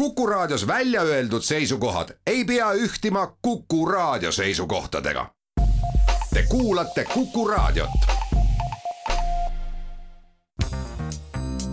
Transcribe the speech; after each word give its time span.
Kuku 0.00 0.26
Raadios 0.26 0.66
välja 0.66 1.02
öeldud 1.02 1.42
seisukohad 1.42 2.08
ei 2.26 2.44
pea 2.44 2.72
ühtima 2.72 3.36
Kuku 3.42 3.86
Raadio 3.86 4.32
seisukohtadega. 4.32 5.30
Te 6.34 6.42
kuulate 6.48 7.04
Kuku 7.04 7.48
Raadiot. 7.48 7.90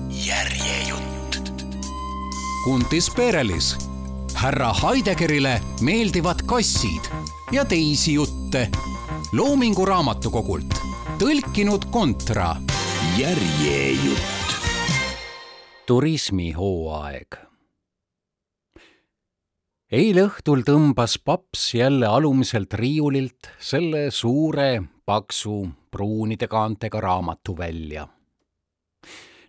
järjejutt. 0.10 1.54
Kuntis 2.64 3.12
Perelis, 3.16 3.78
härra 4.34 4.74
Heidegerile 4.74 5.62
meeldivad 5.82 6.40
kassid 6.46 7.02
ja 7.52 7.66
teisi 7.66 8.14
jutte 8.14 8.70
Loomingu 9.32 9.86
Raamatukogult 9.86 10.74
tõlkinud 11.20 11.86
Kontra. 11.92 12.56
järjejutt. 13.18 14.58
turismihooaeg 15.86 17.47
eile 19.88 20.26
õhtul 20.28 20.66
tõmbas 20.68 21.16
paps 21.24 21.70
jälle 21.78 22.08
alumiselt 22.12 22.74
riiulilt 22.76 23.48
selle 23.60 24.10
suure, 24.12 24.84
paksu, 25.06 25.70
pruunide 25.92 26.48
kaantega 26.48 27.02
raamatu 27.02 27.58
välja. 27.58 28.08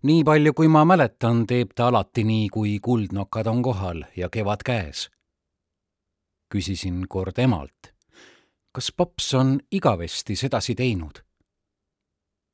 nii 0.02 0.24
palju, 0.24 0.52
kui 0.54 0.68
ma 0.68 0.84
mäletan, 0.84 1.46
teeb 1.46 1.74
ta 1.74 1.88
alati 1.88 2.24
nii, 2.24 2.48
kui 2.48 2.78
kuldnokad 2.78 3.46
on 3.46 3.62
kohal 3.62 4.04
ja 4.16 4.28
kevad 4.28 4.62
käes. 4.64 5.10
küsisin 6.54 7.08
kord 7.08 7.38
emalt, 7.38 7.94
kas 8.72 8.92
paps 8.92 9.34
on 9.34 9.58
igavesti 9.70 10.36
sedasi 10.36 10.74
teinud? 10.74 11.18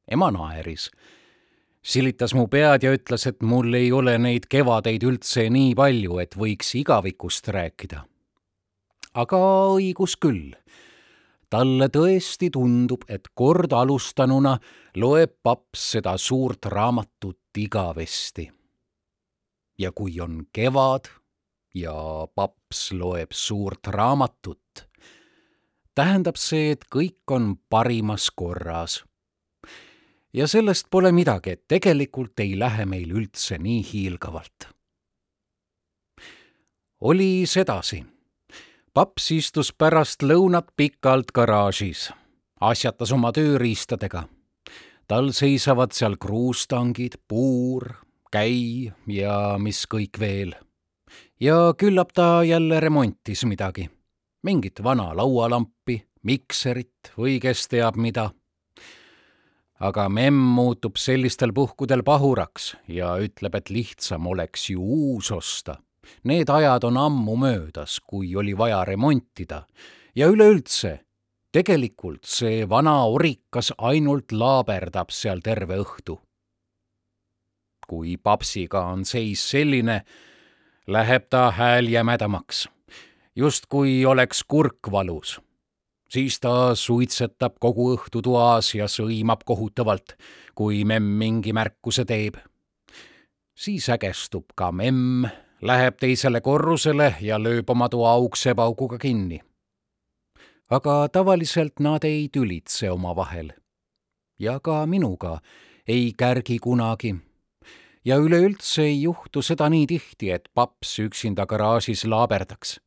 ema 0.08 0.30
naeris 0.30 0.90
silitas 1.84 2.32
mu 2.34 2.46
pead 2.48 2.84
ja 2.86 2.92
ütles, 2.96 3.26
et 3.28 3.42
mul 3.44 3.74
ei 3.76 3.92
ole 3.92 4.16
neid 4.18 4.48
kevadeid 4.50 5.04
üldse 5.04 5.46
nii 5.52 5.74
palju, 5.78 6.18
et 6.22 6.36
võiks 6.36 6.74
igavikust 6.80 7.48
rääkida. 7.52 8.04
aga 9.14 9.38
õigus 9.76 10.16
küll. 10.16 10.54
talle 11.50 11.88
tõesti 11.88 12.50
tundub, 12.50 13.04
et 13.08 13.28
kord 13.34 13.72
alustanuna 13.72 14.58
loeb 14.96 15.36
paps 15.42 15.90
seda 15.92 16.16
suurt 16.18 16.66
raamatut 16.66 17.58
igavesti. 17.58 18.50
ja 19.78 19.92
kui 19.92 20.20
on 20.20 20.46
kevad 20.52 21.08
ja 21.74 22.26
paps 22.34 22.92
loeb 22.92 23.32
suurt 23.32 23.86
raamatut, 23.86 24.88
tähendab 25.94 26.36
see, 26.36 26.70
et 26.70 26.84
kõik 26.90 27.30
on 27.30 27.56
parimas 27.68 28.30
korras 28.30 29.04
ja 30.34 30.48
sellest 30.48 30.86
pole 30.90 31.12
midagi, 31.12 31.54
et 31.54 31.64
tegelikult 31.68 32.40
ei 32.42 32.58
lähe 32.58 32.86
meil 32.86 33.12
üldse 33.14 33.58
nii 33.58 33.82
hiilgavalt. 33.92 34.68
oli 37.00 37.46
sedasi. 37.46 38.04
paps 38.94 39.30
istus 39.30 39.72
pärast 39.72 40.22
lõunat 40.22 40.66
pikalt 40.76 41.32
garaažis, 41.32 42.10
asjatas 42.60 43.12
oma 43.12 43.32
tööriistadega. 43.32 44.28
tal 45.08 45.32
seisavad 45.32 45.92
seal 45.92 46.16
kruustangid, 46.16 47.14
puur, 47.28 47.94
käi 48.32 48.92
ja 49.06 49.56
mis 49.58 49.86
kõik 49.86 50.18
veel. 50.18 50.54
ja 51.40 51.74
küllap 51.78 52.12
ta 52.12 52.42
jälle 52.44 52.80
remontis 52.80 53.44
midagi, 53.44 53.90
mingit 54.42 54.82
vana 54.82 55.14
laualampi, 55.16 56.02
mikserit 56.22 57.12
või 57.16 57.40
kes 57.40 57.68
teab 57.68 57.96
mida 57.96 58.30
aga 59.80 60.08
memm 60.08 60.36
muutub 60.56 60.96
sellistel 60.96 61.52
puhkudel 61.52 62.02
pahuraks 62.06 62.74
ja 62.88 63.14
ütleb, 63.18 63.54
et 63.54 63.70
lihtsam 63.70 64.26
oleks 64.26 64.70
ju 64.70 64.82
uus 64.82 65.30
osta. 65.34 65.80
Need 66.24 66.50
ajad 66.52 66.84
on 66.84 66.98
ammu 67.00 67.36
möödas, 67.36 67.98
kui 68.06 68.36
oli 68.36 68.56
vaja 68.56 68.84
remontida 68.84 69.64
ja 70.14 70.28
üleüldse, 70.28 70.98
tegelikult 71.52 72.24
see 72.28 72.68
vana 72.68 73.04
orikas 73.06 73.72
ainult 73.78 74.32
laaberdab 74.32 75.10
seal 75.10 75.40
terve 75.40 75.80
õhtu. 75.80 76.20
kui 77.84 78.16
papsiga 78.16 78.80
on 78.88 79.04
seis 79.04 79.42
selline, 79.50 79.98
läheb 80.86 81.26
ta 81.28 81.50
hääl 81.52 81.90
jämedamaks, 81.92 82.68
justkui 83.36 84.06
oleks 84.06 84.40
kurk 84.48 84.88
valus 84.90 85.36
siis 86.08 86.40
ta 86.40 86.74
suitsetab 86.74 87.58
kogu 87.60 87.90
õhtu 87.94 88.22
toas 88.22 88.74
ja 88.74 88.88
sõimab 88.90 89.44
kohutavalt, 89.44 90.16
kui 90.54 90.84
memm 90.84 91.16
mingi 91.18 91.52
märkuse 91.52 92.04
teeb. 92.04 92.36
siis 93.54 93.88
ägestub 93.88 94.44
ka 94.56 94.72
memm, 94.72 95.26
läheb 95.62 95.96
teisele 96.00 96.40
korrusele 96.40 97.14
ja 97.20 97.38
lööb 97.38 97.70
oma 97.70 97.88
toa 97.88 98.16
ukse 98.18 98.54
pauguga 98.54 98.98
kinni. 98.98 99.40
aga 100.70 101.08
tavaliselt 101.08 101.80
nad 101.80 102.04
ei 102.04 102.28
tülitse 102.28 102.90
omavahel. 102.90 103.52
ja 104.38 104.60
ka 104.60 104.86
minuga 104.86 105.40
ei 105.86 106.12
kärgi 106.16 106.58
kunagi 106.58 107.14
ja 108.04 108.16
üleüldse 108.16 108.82
ei 108.82 109.02
juhtu 109.02 109.42
seda 109.42 109.68
nii 109.68 109.86
tihti, 109.86 110.30
et 110.30 110.48
paps 110.54 110.98
üksinda 110.98 111.46
garaažis 111.46 112.04
laaberdaks. 112.04 112.80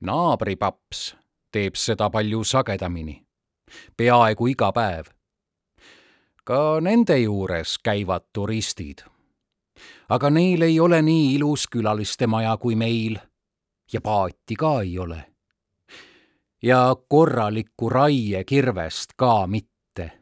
naabripaps 0.00 1.17
teeb 1.52 1.76
seda 1.76 2.10
palju 2.10 2.44
sagedamini, 2.44 3.16
peaaegu 3.96 4.48
iga 4.52 4.72
päev. 4.72 5.06
ka 6.44 6.80
nende 6.80 7.18
juures 7.18 7.78
käivad 7.84 8.24
turistid. 8.32 9.04
aga 10.08 10.30
neil 10.30 10.62
ei 10.62 10.80
ole 10.80 11.02
nii 11.02 11.34
ilus 11.34 11.68
külalistemaja 11.68 12.56
kui 12.56 12.74
meil 12.74 13.18
ja 13.92 14.00
paati 14.00 14.56
ka 14.56 14.80
ei 14.80 14.98
ole. 14.98 15.24
ja 16.62 16.96
korralikku 17.08 17.88
raiekirvest 17.88 19.16
ka 19.16 19.46
mitte. 19.46 20.12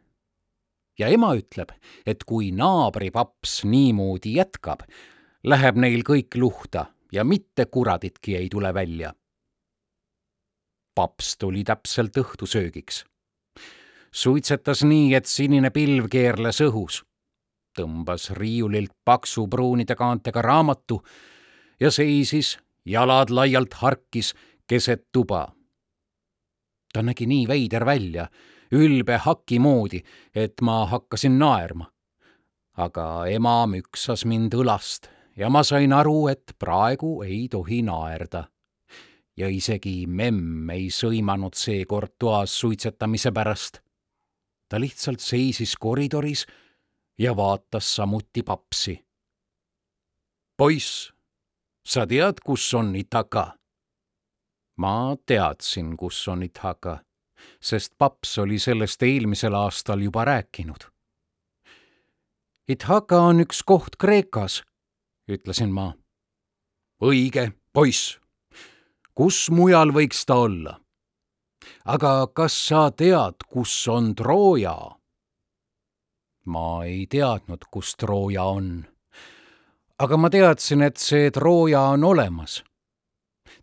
ja 0.99 1.09
ema 1.09 1.35
ütleb, 1.35 1.71
et 2.07 2.25
kui 2.25 2.51
naabripaps 2.53 3.65
niimoodi 3.65 4.37
jätkab, 4.37 4.81
läheb 5.45 5.77
neil 5.77 6.03
kõik 6.03 6.35
luhta 6.37 6.87
ja 7.13 7.25
mitte 7.25 7.67
kuraditki 7.67 8.37
ei 8.37 8.49
tule 8.49 8.75
välja 8.75 9.15
paps 10.97 11.37
tuli 11.39 11.65
täpselt 11.65 12.17
õhtusöögiks. 12.17 13.05
suitsetas 14.13 14.83
nii, 14.85 15.15
et 15.15 15.27
sinine 15.27 15.71
pilv 15.71 16.09
keerles 16.11 16.61
õhus. 16.65 17.03
tõmbas 17.79 18.31
riiulilt 18.33 18.93
paksu 19.05 19.47
pruunide 19.49 19.95
kaantega 19.95 20.43
raamatu 20.43 21.03
ja 21.81 21.91
seisis, 21.91 22.59
jalad 22.85 23.31
laialt 23.31 23.75
harkis 23.75 24.35
keset 24.67 25.05
tuba. 25.13 25.53
ta 26.93 27.03
nägi 27.03 27.27
nii 27.27 27.49
veider 27.49 27.85
välja, 27.85 28.29
ülbe 28.73 29.17
haki 29.17 29.59
moodi, 29.59 30.03
et 30.35 30.61
ma 30.63 30.87
hakkasin 30.87 31.39
naerma. 31.39 31.93
aga 32.77 33.27
ema 33.27 33.67
müksas 33.67 34.25
mind 34.25 34.55
õlast 34.55 35.09
ja 35.37 35.51
ma 35.51 35.63
sain 35.63 35.93
aru, 35.93 36.29
et 36.29 36.53
praegu 36.59 37.23
ei 37.23 37.49
tohi 37.49 37.83
naerda 37.83 38.49
ja 39.37 39.49
isegi 39.53 40.07
memm 40.09 40.71
ei 40.73 40.89
sõimanud 40.93 41.57
seekord 41.57 42.17
toas 42.19 42.55
suitsetamise 42.61 43.33
pärast. 43.33 43.81
ta 44.69 44.81
lihtsalt 44.81 45.21
seisis 45.21 45.77
koridoris 45.77 46.47
ja 47.19 47.37
vaatas 47.37 47.97
samuti 47.97 48.43
papsi. 48.43 49.05
poiss, 50.57 51.13
sa 51.87 52.07
tead, 52.07 52.41
kus 52.45 52.75
on 52.75 52.97
Itaka? 52.97 53.59
ma 54.77 55.17
teadsin, 55.27 55.97
kus 55.97 56.29
on 56.29 56.43
Itaka, 56.43 56.99
sest 57.61 57.95
paps 57.99 58.39
oli 58.39 58.59
sellest 58.59 59.03
eelmisel 59.03 59.55
aastal 59.55 60.01
juba 60.01 60.25
rääkinud. 60.25 60.91
Ithaka 62.69 63.21
on 63.21 63.41
üks 63.41 63.63
koht 63.63 63.97
Kreekas, 63.97 64.63
ütlesin 65.29 65.73
ma. 65.73 65.93
õige, 67.01 67.53
poiss 67.73 68.26
kus 69.17 69.49
mujal 69.51 69.95
võiks 69.97 70.27
ta 70.29 70.43
olla? 70.45 70.77
aga 71.89 72.29
kas 72.37 72.55
sa 72.69 72.91
tead, 72.93 73.47
kus 73.49 73.73
on 73.89 74.13
Trooja? 74.15 74.77
ma 76.47 76.85
ei 76.85 77.07
teadnud, 77.11 77.65
kus 77.73 77.95
Trooja 77.97 78.45
on. 78.45 78.85
aga 79.99 80.17
ma 80.21 80.31
teadsin, 80.31 80.83
et 80.83 81.01
see 81.01 81.31
Trooja 81.31 81.81
on 81.97 82.05
olemas. 82.05 82.63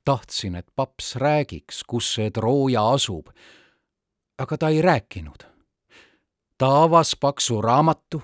tahtsin, 0.06 0.56
et 0.56 0.68
paps 0.76 1.16
räägiks, 1.16 1.84
kus 1.88 2.14
see 2.16 2.32
Trooja 2.32 2.90
asub. 2.94 3.30
aga 4.38 4.58
ta 4.58 4.70
ei 4.70 4.82
rääkinud. 4.82 5.46
ta 6.58 6.84
avas 6.84 7.16
paksu 7.16 7.62
raamatu 7.62 8.24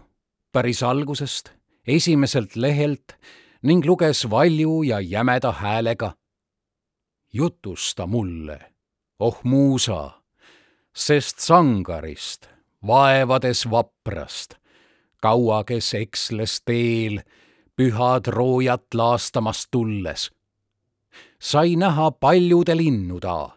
päris 0.51 0.83
algusest, 0.83 1.53
esimeselt 1.87 2.55
lehelt 2.55 3.13
ning 3.61 3.85
luges 3.85 4.29
valju 4.29 4.83
ja 4.83 4.99
jämeda 4.99 5.51
häälega 5.51 6.18
jutusta 7.33 8.07
mulle, 8.07 8.59
oh 9.19 9.39
muusa, 9.43 10.11
sest 10.95 11.39
sangarist, 11.39 12.47
vaevades 12.87 13.65
vaprast, 13.71 14.55
kaua 15.21 15.63
kes 15.63 15.93
eksles 15.93 16.61
teel, 16.65 17.21
pühad 17.75 18.27
roojat 18.27 18.93
laastamas 18.93 19.67
tulles. 19.71 20.31
sai 21.39 21.75
näha 21.75 22.11
paljude 22.11 22.75
linnuda, 22.75 23.49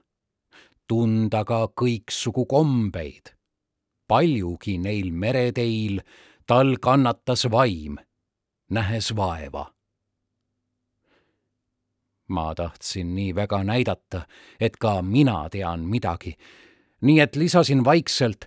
tunda 0.88 1.44
ka 1.44 1.68
kõiksugu 1.80 2.46
kombeid. 2.46 3.34
paljugi 4.08 4.78
neil 4.78 5.10
mereteil 5.12 6.00
tal 6.46 6.76
kannatas 6.76 7.50
vaim, 7.50 7.96
nähes 8.70 9.16
vaeva 9.16 9.72
ma 12.32 12.54
tahtsin 12.54 13.14
nii 13.14 13.34
väga 13.34 13.62
näidata, 13.64 14.24
et 14.60 14.76
ka 14.76 15.02
mina 15.02 15.48
tean 15.50 15.80
midagi. 15.80 16.36
nii 17.00 17.20
et 17.20 17.36
lisasin 17.36 17.84
vaikselt, 17.84 18.44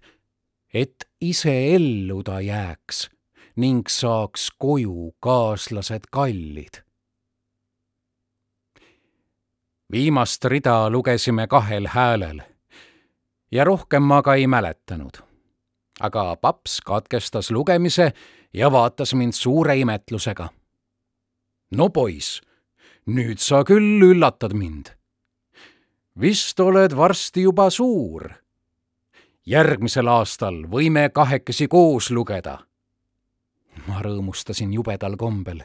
et 0.74 1.08
ise 1.22 1.76
ellu 1.76 2.24
ta 2.24 2.42
jääks 2.42 3.10
ning 3.56 3.88
saaks 3.88 4.50
koju 4.60 5.16
kaaslased 5.20 6.10
kallid. 6.12 6.82
viimast 9.92 10.46
rida 10.46 10.90
lugesime 10.90 11.48
kahel 11.48 11.88
häälel 11.88 12.42
ja 13.52 13.64
rohkem 13.64 14.04
ma 14.04 14.22
ka 14.22 14.36
ei 14.36 14.48
mäletanud. 14.48 15.22
aga 16.00 16.36
paps 16.36 16.82
katkestas 16.82 17.52
lugemise 17.52 18.14
ja 18.54 18.72
vaatas 18.72 19.14
mind 19.14 19.34
suure 19.34 19.78
imetlusega. 19.78 20.50
no 21.72 21.90
poiss 21.90 22.42
nüüd 23.06 23.38
sa 23.38 23.62
küll 23.64 24.02
üllatad 24.02 24.54
mind. 24.58 24.90
vist 26.20 26.60
oled 26.60 26.94
varsti 26.98 27.42
juba 27.42 27.70
suur. 27.70 28.32
järgmisel 29.46 30.08
aastal 30.08 30.64
võime 30.66 31.10
kahekesi 31.14 31.68
koos 31.68 32.10
lugeda. 32.10 32.66
ma 33.88 34.02
rõõmustasin 34.02 34.74
jubedal 34.74 35.18
kombel, 35.18 35.62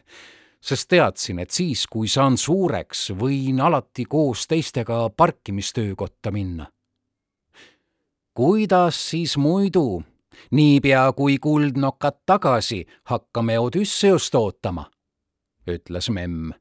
sest 0.61 0.89
teadsin, 0.89 1.39
et 1.39 1.51
siis, 1.51 1.87
kui 1.87 2.09
saan 2.09 2.37
suureks, 2.37 3.11
võin 3.17 3.61
alati 3.61 4.05
koos 4.05 4.47
teistega 4.47 5.09
parkimistöökotta 5.17 6.31
minna. 6.31 6.67
kuidas 8.35 9.11
siis 9.11 9.37
muidu, 9.37 10.03
niipea 10.51 11.13
kui 11.13 11.39
kuldnokad 11.39 12.21
tagasi, 12.27 12.87
hakkame 13.05 13.59
Odüsseust 13.59 14.35
ootama, 14.35 14.91
ütles 15.67 16.11
memm 16.11 16.53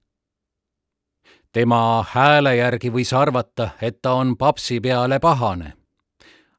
tema 1.52 2.06
hääle 2.12 2.56
järgi 2.56 2.92
võis 2.94 3.12
arvata, 3.16 3.72
et 3.82 4.02
ta 4.02 4.14
on 4.14 4.38
papsi 4.38 4.80
peale 4.82 5.20
pahane. 5.20 5.74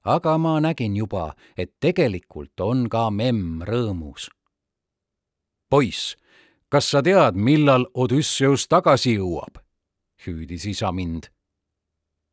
aga 0.05 0.39
ma 0.39 0.61
nägin 0.61 0.97
juba, 0.97 1.35
et 1.57 1.75
tegelikult 1.81 2.61
on 2.61 2.89
ka 2.89 3.11
memm 3.11 3.63
rõõmus. 3.63 4.29
poiss, 5.71 6.17
kas 6.69 6.91
sa 6.91 7.03
tead, 7.03 7.35
millal 7.35 7.87
Odüsseus 7.95 8.69
tagasi 8.69 9.17
jõuab? 9.17 9.63
hüüdis 10.27 10.67
isa 10.67 10.93
mind. 10.93 11.31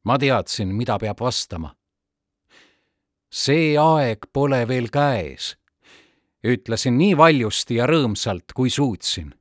ma 0.04 0.18
teadsin, 0.18 0.76
mida 0.76 0.98
peab 0.98 1.20
vastama. 1.20 1.76
see 3.30 3.78
aeg 3.78 4.26
pole 4.34 4.68
veel 4.68 4.90
käes, 4.90 5.58
ütlesin 6.44 6.98
nii 6.98 7.18
valjusti 7.18 7.76
ja 7.76 7.86
rõõmsalt, 7.86 8.54
kui 8.54 8.70
suutsin. 8.70 9.34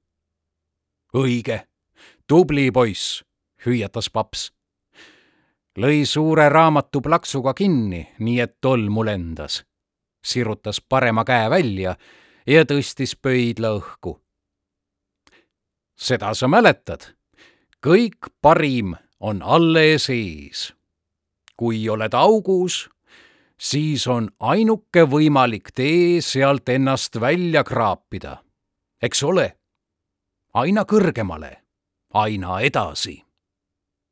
õige 1.15 1.65
tubli 2.29 2.71
poiss, 2.73 3.23
hüüatas 3.67 4.11
paps. 4.11 4.53
lõi 5.79 6.07
suure 6.09 6.49
raamatu 6.49 7.03
plaksuga 7.05 7.53
kinni, 7.55 8.09
nii 8.19 8.41
et 8.41 8.57
tolmu 8.61 9.05
lendas. 9.05 9.65
sirutas 10.25 10.81
parema 10.81 11.25
käe 11.25 11.51
välja 11.51 11.97
ja 12.47 12.65
tõstis 12.65 13.17
pöidla 13.23 13.69
õhku. 13.79 14.21
seda 15.95 16.35
sa 16.35 16.49
mäletad. 16.49 17.15
kõik 17.87 18.27
parim 18.43 18.97
on 19.21 19.43
alles 19.43 20.11
ees. 20.11 20.75
kui 21.57 21.89
oled 21.89 22.15
augus, 22.15 22.89
siis 23.59 24.07
on 24.07 24.31
ainuke 24.41 25.05
võimalik 25.05 25.71
tee 25.75 26.21
sealt 26.21 26.69
ennast 26.69 27.21
välja 27.21 27.65
kraapida. 27.65 28.43
eks 29.03 29.23
ole? 29.23 29.57
aina 30.55 30.85
kõrgemale 30.85 31.66
aina 32.17 32.61
edasi. 32.61 33.25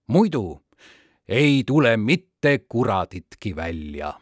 muidu 0.06 0.60
ei 1.28 1.64
tule 1.66 1.96
mitte 1.96 2.58
kuraditki 2.68 3.56
välja. 3.56 4.20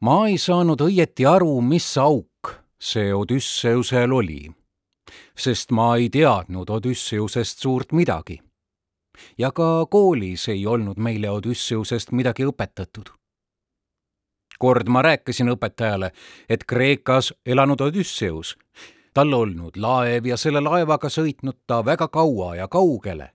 ma 0.00 0.28
ei 0.28 0.38
saanud 0.38 0.80
õieti 0.80 1.26
aru, 1.26 1.60
mis 1.60 1.98
auk 1.98 2.54
see 2.80 3.14
Odüsseusel 3.14 4.12
oli, 4.12 4.50
sest 5.36 5.70
ma 5.70 5.96
ei 5.96 6.08
teadnud 6.08 6.70
Odüsseusest 6.70 7.58
suurt 7.58 7.92
midagi. 7.92 8.40
ja 9.38 9.50
ka 9.50 9.86
koolis 9.90 10.48
ei 10.48 10.66
olnud 10.66 10.96
meile 10.98 11.30
Odüsseusest 11.30 12.12
midagi 12.12 12.46
õpetatud 12.46 13.10
kord 14.60 14.88
ma 14.92 15.02
rääkisin 15.02 15.48
õpetajale, 15.48 16.10
et 16.48 16.64
Kreekas 16.68 17.32
elanud 17.46 17.80
Odüsseus 17.80 18.58
tal 19.14 19.32
olnud 19.34 19.76
laev 19.76 20.26
ja 20.26 20.36
selle 20.38 20.62
laevaga 20.62 21.10
sõitnud 21.10 21.58
ta 21.66 21.84
väga 21.84 22.08
kaua 22.08 22.54
ja 22.56 22.68
kaugele. 22.68 23.30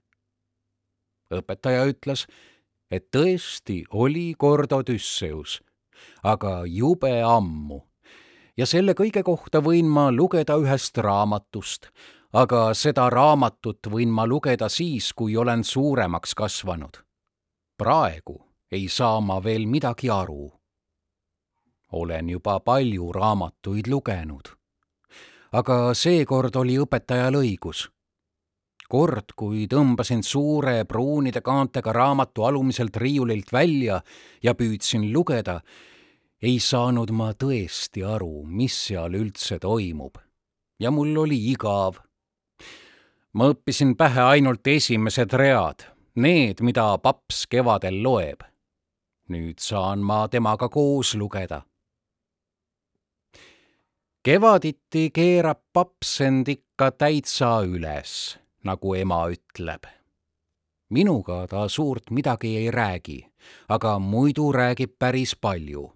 õpetaja 1.34 1.86
ütles, 1.90 2.28
et 2.92 3.10
tõesti 3.12 3.84
oli 3.92 4.36
kord 4.38 4.72
Odüsseus, 4.72 5.62
aga 6.24 6.64
jube 6.66 7.22
ammu. 7.22 7.82
ja 8.58 8.66
selle 8.66 8.94
kõige 8.94 9.24
kohta 9.24 9.60
võin 9.60 9.86
ma 9.86 10.12
lugeda 10.12 10.56
ühest 10.56 10.98
raamatust, 10.98 11.90
aga 12.34 12.74
seda 12.74 13.10
raamatut 13.10 13.88
võin 13.92 14.10
ma 14.10 14.26
lugeda 14.26 14.70
siis, 14.70 15.14
kui 15.14 15.38
olen 15.38 15.64
suuremaks 15.64 16.36
kasvanud. 16.36 17.04
praegu 17.78 18.42
ei 18.72 18.88
saa 18.88 19.20
ma 19.22 19.44
veel 19.44 19.66
midagi 19.68 20.10
aru. 20.10 20.54
olen 21.92 22.30
juba 22.30 22.60
palju 22.60 23.12
raamatuid 23.12 23.88
lugenud 23.88 24.56
aga 25.56 25.94
seekord 25.96 26.56
oli 26.60 26.76
õpetajal 26.82 27.40
õigus. 27.40 27.90
kord, 28.90 29.32
kui 29.36 29.66
tõmbasin 29.66 30.22
suure 30.24 30.84
pruunide 30.86 31.42
kaantega 31.42 31.94
raamatu 31.94 32.44
alumiselt 32.46 32.98
riiulilt 33.02 33.50
välja 33.54 34.02
ja 34.44 34.54
püüdsin 34.54 35.08
lugeda, 35.14 35.62
ei 36.42 36.60
saanud 36.60 37.12
ma 37.12 37.32
tõesti 37.34 38.04
aru, 38.06 38.44
mis 38.46 38.76
seal 38.88 39.16
üldse 39.16 39.60
toimub. 39.60 40.18
ja 40.80 40.92
mul 40.92 41.18
oli 41.18 41.40
igav. 41.52 42.02
ma 43.34 43.50
õppisin 43.54 43.96
pähe 43.96 44.22
ainult 44.22 44.68
esimesed 44.68 45.34
read, 45.34 45.88
need, 46.16 46.62
mida 46.62 46.98
paps 46.98 47.48
kevadel 47.48 48.04
loeb. 48.04 48.44
nüüd 49.30 49.60
saan 49.60 50.04
ma 50.04 50.28
temaga 50.28 50.70
koos 50.70 51.16
lugeda 51.16 51.64
kevaditi 54.26 55.12
keerab 55.14 55.60
paps 55.74 56.16
end 56.26 56.48
ikka 56.50 56.88
täitsa 56.98 57.60
üles, 57.62 58.40
nagu 58.66 58.96
ema 58.98 59.20
ütleb. 59.30 59.86
minuga 60.90 61.46
ta 61.48 61.68
suurt 61.68 62.10
midagi 62.10 62.56
ei 62.58 62.72
räägi, 62.72 63.20
aga 63.70 64.00
muidu 64.00 64.52
räägib 64.52 64.98
päris 65.00 65.36
palju. 65.36 65.94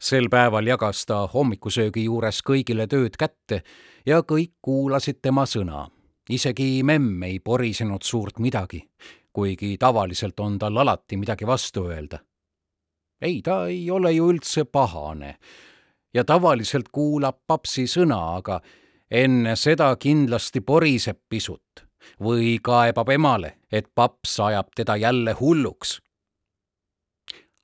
sel 0.00 0.28
päeval 0.28 0.66
jagas 0.66 1.04
ta 1.06 1.26
hommikusöögi 1.26 2.04
juures 2.04 2.40
kõigile 2.40 2.88
tööd 2.88 3.16
kätte 3.16 3.62
ja 4.06 4.22
kõik 4.22 4.52
kuulasid 4.62 5.20
tema 5.22 5.44
sõna. 5.44 5.90
isegi 6.30 6.82
memm 6.82 7.22
ei 7.22 7.40
porisenud 7.40 8.02
suurt 8.02 8.38
midagi, 8.38 8.88
kuigi 9.32 9.76
tavaliselt 9.78 10.40
on 10.40 10.58
tal 10.58 10.76
alati 10.76 11.16
midagi 11.16 11.46
vastu 11.46 11.90
öelda. 11.90 12.18
ei, 13.20 13.42
ta 13.42 13.66
ei 13.66 13.90
ole 13.90 14.12
ju 14.12 14.32
üldse 14.32 14.64
pahane 14.64 15.38
ja 16.14 16.24
tavaliselt 16.24 16.88
kuulab 16.92 17.38
papsi 17.46 17.86
sõna, 17.86 18.18
aga 18.36 18.60
enne 19.10 19.56
seda 19.56 19.90
kindlasti 19.96 20.60
poriseb 20.60 21.18
pisut 21.28 21.86
või 22.22 22.58
kaebab 22.62 23.08
emale, 23.14 23.56
et 23.72 23.90
paps 23.94 24.38
ajab 24.40 24.74
teda 24.76 24.96
jälle 24.96 25.32
hulluks. 25.40 26.00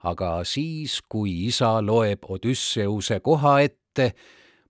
aga 0.06 0.44
siis, 0.44 1.00
kui 1.08 1.46
isa 1.46 1.80
loeb 1.82 2.24
Odüsseuse 2.28 3.20
koha 3.20 3.60
ette, 3.60 4.12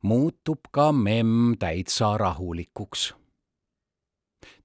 muutub 0.03 0.71
ka 0.73 0.93
memm 0.93 1.57
täitsa 1.59 2.17
rahulikuks. 2.19 3.15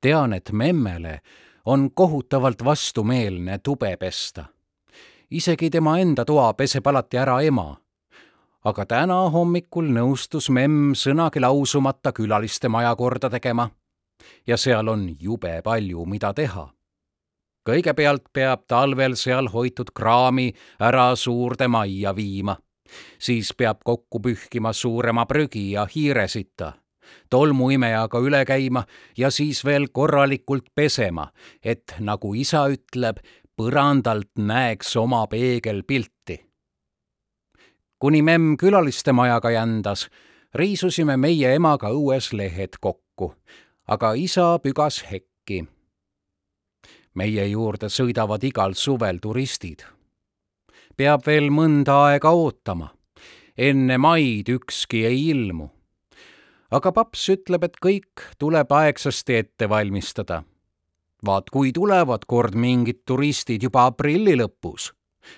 tean, 0.01 0.33
et 0.33 0.51
memmele 0.51 1.21
on 1.65 1.91
kohutavalt 1.93 2.63
vastumeelne 2.63 3.59
tube 3.59 3.97
pesta. 3.97 4.45
isegi 5.31 5.69
tema 5.69 5.99
enda 5.99 6.25
toa 6.25 6.53
peseb 6.53 6.87
alati 6.87 7.17
ära 7.17 7.41
ema 7.41 7.80
aga 8.63 8.85
täna 8.85 9.17
hommikul 9.33 9.87
nõustus 9.93 10.49
memm 10.49 10.93
sõnagi 10.93 11.41
lausumata 11.41 12.11
külaliste 12.11 12.69
maja 12.69 12.95
korda 12.95 13.29
tegema. 13.29 13.69
ja 14.47 14.57
seal 14.57 14.87
on 14.87 15.15
jube 15.19 15.61
palju, 15.63 16.05
mida 16.05 16.33
teha. 16.33 16.69
kõigepealt 17.69 18.29
peab 18.33 18.67
talvel 18.67 19.15
seal 19.15 19.47
hoitud 19.47 19.91
kraami 19.93 20.53
ära 20.79 21.15
suurde 21.15 21.67
majja 21.67 22.15
viima 22.15 22.57
siis 23.19 23.53
peab 23.57 23.81
kokku 23.83 24.19
pühkima 24.19 24.73
suurema 24.73 25.25
prügi 25.25 25.71
ja 25.71 25.85
hiiresita, 25.95 26.73
tolmuimejaga 27.29 28.19
üle 28.19 28.43
käima 28.45 28.83
ja 29.17 29.31
siis 29.31 29.65
veel 29.65 29.89
korralikult 29.91 30.71
pesema, 30.75 31.29
et 31.63 31.95
nagu 31.99 32.33
isa 32.35 32.65
ütleb, 32.71 33.21
põrandalt 33.57 34.31
näeks 34.37 34.95
oma 34.97 35.25
peegelpilti. 35.27 36.39
Kuni 38.01 38.21
memm 38.25 38.57
külaliste 38.57 39.13
majaga 39.13 39.51
jändas, 39.53 40.07
riisusime 40.57 41.17
meie 41.17 41.53
emaga 41.55 41.93
õues 41.93 42.31
lehed 42.33 42.79
kokku, 42.81 43.35
aga 43.87 44.13
isa 44.17 44.57
pügas 44.59 45.03
hekki. 45.11 45.65
meie 47.13 47.45
juurde 47.47 47.89
sõidavad 47.91 48.43
igal 48.43 48.73
suvel 48.73 49.19
turistid 49.19 49.83
peab 51.01 51.25
veel 51.25 51.49
mõnda 51.49 51.95
aega 52.07 52.31
ootama. 52.35 52.91
enne 53.57 53.97
maid 53.97 54.49
ükski 54.49 55.05
ei 55.05 55.29
ilmu. 55.29 55.69
aga 56.71 56.91
paps 56.91 57.29
ütleb, 57.29 57.63
et 57.63 57.77
kõik 57.81 58.25
tuleb 58.37 58.71
aegsasti 58.71 59.35
ette 59.35 59.69
valmistada. 59.69 60.43
vaat 61.25 61.49
kui 61.49 61.71
tulevad 61.71 62.25
kord 62.27 62.55
mingid 62.55 63.01
turistid 63.05 63.63
juba 63.63 63.85
aprilli 63.85 64.35
lõpus, 64.35 64.91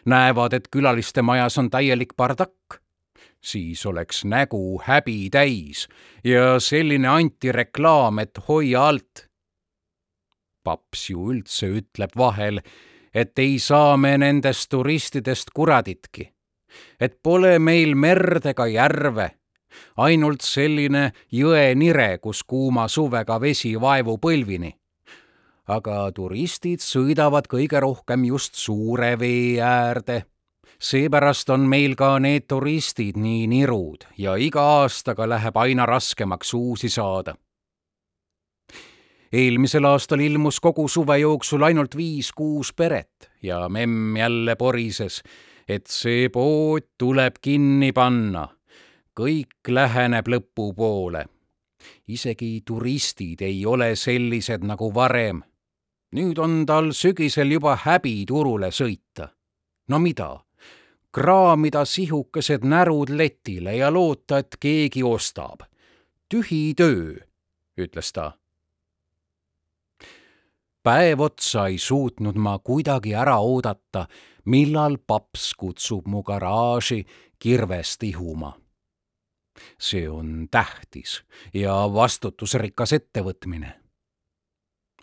näevad, 0.06 0.54
et 0.54 0.68
külaliste 0.72 1.22
majas 1.22 1.58
on 1.58 1.70
täielik 1.70 2.16
bardakk, 2.18 2.80
siis 3.44 3.86
oleks 3.86 4.24
nägu 4.26 4.82
häbi 4.86 5.30
täis 5.32 5.88
ja 6.24 6.60
selline 6.60 7.08
antireklaam, 7.08 8.20
et 8.20 8.40
hoia 8.48 8.88
alt. 8.88 9.28
paps 10.64 11.10
ju 11.10 11.32
üldse 11.32 11.68
ütleb 11.68 12.14
vahel, 12.18 12.62
et 13.14 13.40
ei 13.40 13.60
saa 13.60 13.98
me 13.98 14.18
nendest 14.18 14.70
turistidest 14.70 15.52
kuraditki. 15.54 16.34
et 17.00 17.20
pole 17.24 17.60
meil 17.60 17.96
merd 17.96 18.46
ega 18.46 18.66
järve, 18.68 19.30
ainult 19.98 20.42
selline 20.42 21.12
jõenire, 21.32 22.18
kus 22.18 22.44
kuuma 22.44 22.88
suvega 22.88 23.42
vesi 23.42 23.76
vaevu 23.82 24.18
põlvini. 24.18 24.74
Aga 25.68 26.12
turistid 26.16 26.84
sõidavad 26.84 27.48
kõige 27.48 27.80
rohkem 27.80 28.26
just 28.26 28.56
suure 28.56 29.14
vee 29.20 29.62
äärde 29.62 30.24
seepärast 30.84 31.50
on 31.50 31.70
meil 31.70 31.96
ka 31.96 32.18
need 32.20 32.48
turistid 32.48 33.16
nii 33.18 33.48
nirud 33.48 34.04
ja 34.18 34.36
iga 34.36 34.66
aastaga 34.84 35.30
läheb 35.30 35.58
aina 35.58 35.86
raskemaks 35.86 36.54
uusi 36.54 36.90
saada 36.90 37.36
eelmisel 39.34 39.86
aastal 39.90 40.22
ilmus 40.22 40.60
kogu 40.62 40.86
suve 40.88 41.18
jooksul 41.18 41.66
ainult 41.66 41.96
viis-kuus 41.98 42.74
peret 42.78 43.32
ja 43.42 43.66
memm 43.70 44.18
jälle 44.18 44.56
porises, 44.56 45.24
et 45.68 45.88
see 45.90 46.30
pood 46.30 46.94
tuleb 46.98 47.42
kinni 47.42 47.92
panna. 47.92 48.48
kõik 49.20 49.70
läheneb 49.70 50.28
lõpupoole. 50.28 51.26
isegi 52.08 52.62
turistid 52.66 53.42
ei 53.42 53.66
ole 53.66 53.96
sellised 53.96 54.64
nagu 54.64 54.94
varem. 54.94 55.44
Nüüd 56.14 56.38
on 56.38 56.66
tal 56.66 56.92
sügisel 56.94 57.52
juba 57.52 57.76
häbi 57.86 58.26
turule 58.26 58.72
sõita. 58.72 59.30
no 59.88 60.00
mida? 60.00 60.46
kraamida 61.14 61.86
sihukesed 61.86 62.64
närud 62.66 63.10
letile 63.10 63.76
ja 63.78 63.92
loota, 63.94 64.38
et 64.38 64.58
keegi 64.60 65.04
ostab. 65.04 65.66
tühi 66.30 66.74
töö, 66.78 67.20
ütles 67.78 68.12
ta 68.14 68.34
päev 70.84 71.20
otsa 71.20 71.68
ei 71.68 71.78
suutnud 71.78 72.36
ma 72.36 72.58
kuidagi 72.60 73.16
ära 73.16 73.38
oodata, 73.40 74.08
millal 74.46 74.98
paps 75.08 75.54
kutsub 75.56 76.08
mu 76.08 76.24
garaaži 76.24 77.04
kirvest 77.40 78.04
ihuma. 78.04 78.58
see 79.80 80.10
on 80.10 80.48
tähtis 80.52 81.22
ja 81.54 81.74
vastutusrikas 81.94 82.94
ettevõtmine. 82.94 83.83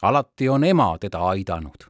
Alati 0.02 0.49
on 0.49 0.64
ema 0.64 0.97
teda 0.99 1.19
aidanud. 1.28 1.88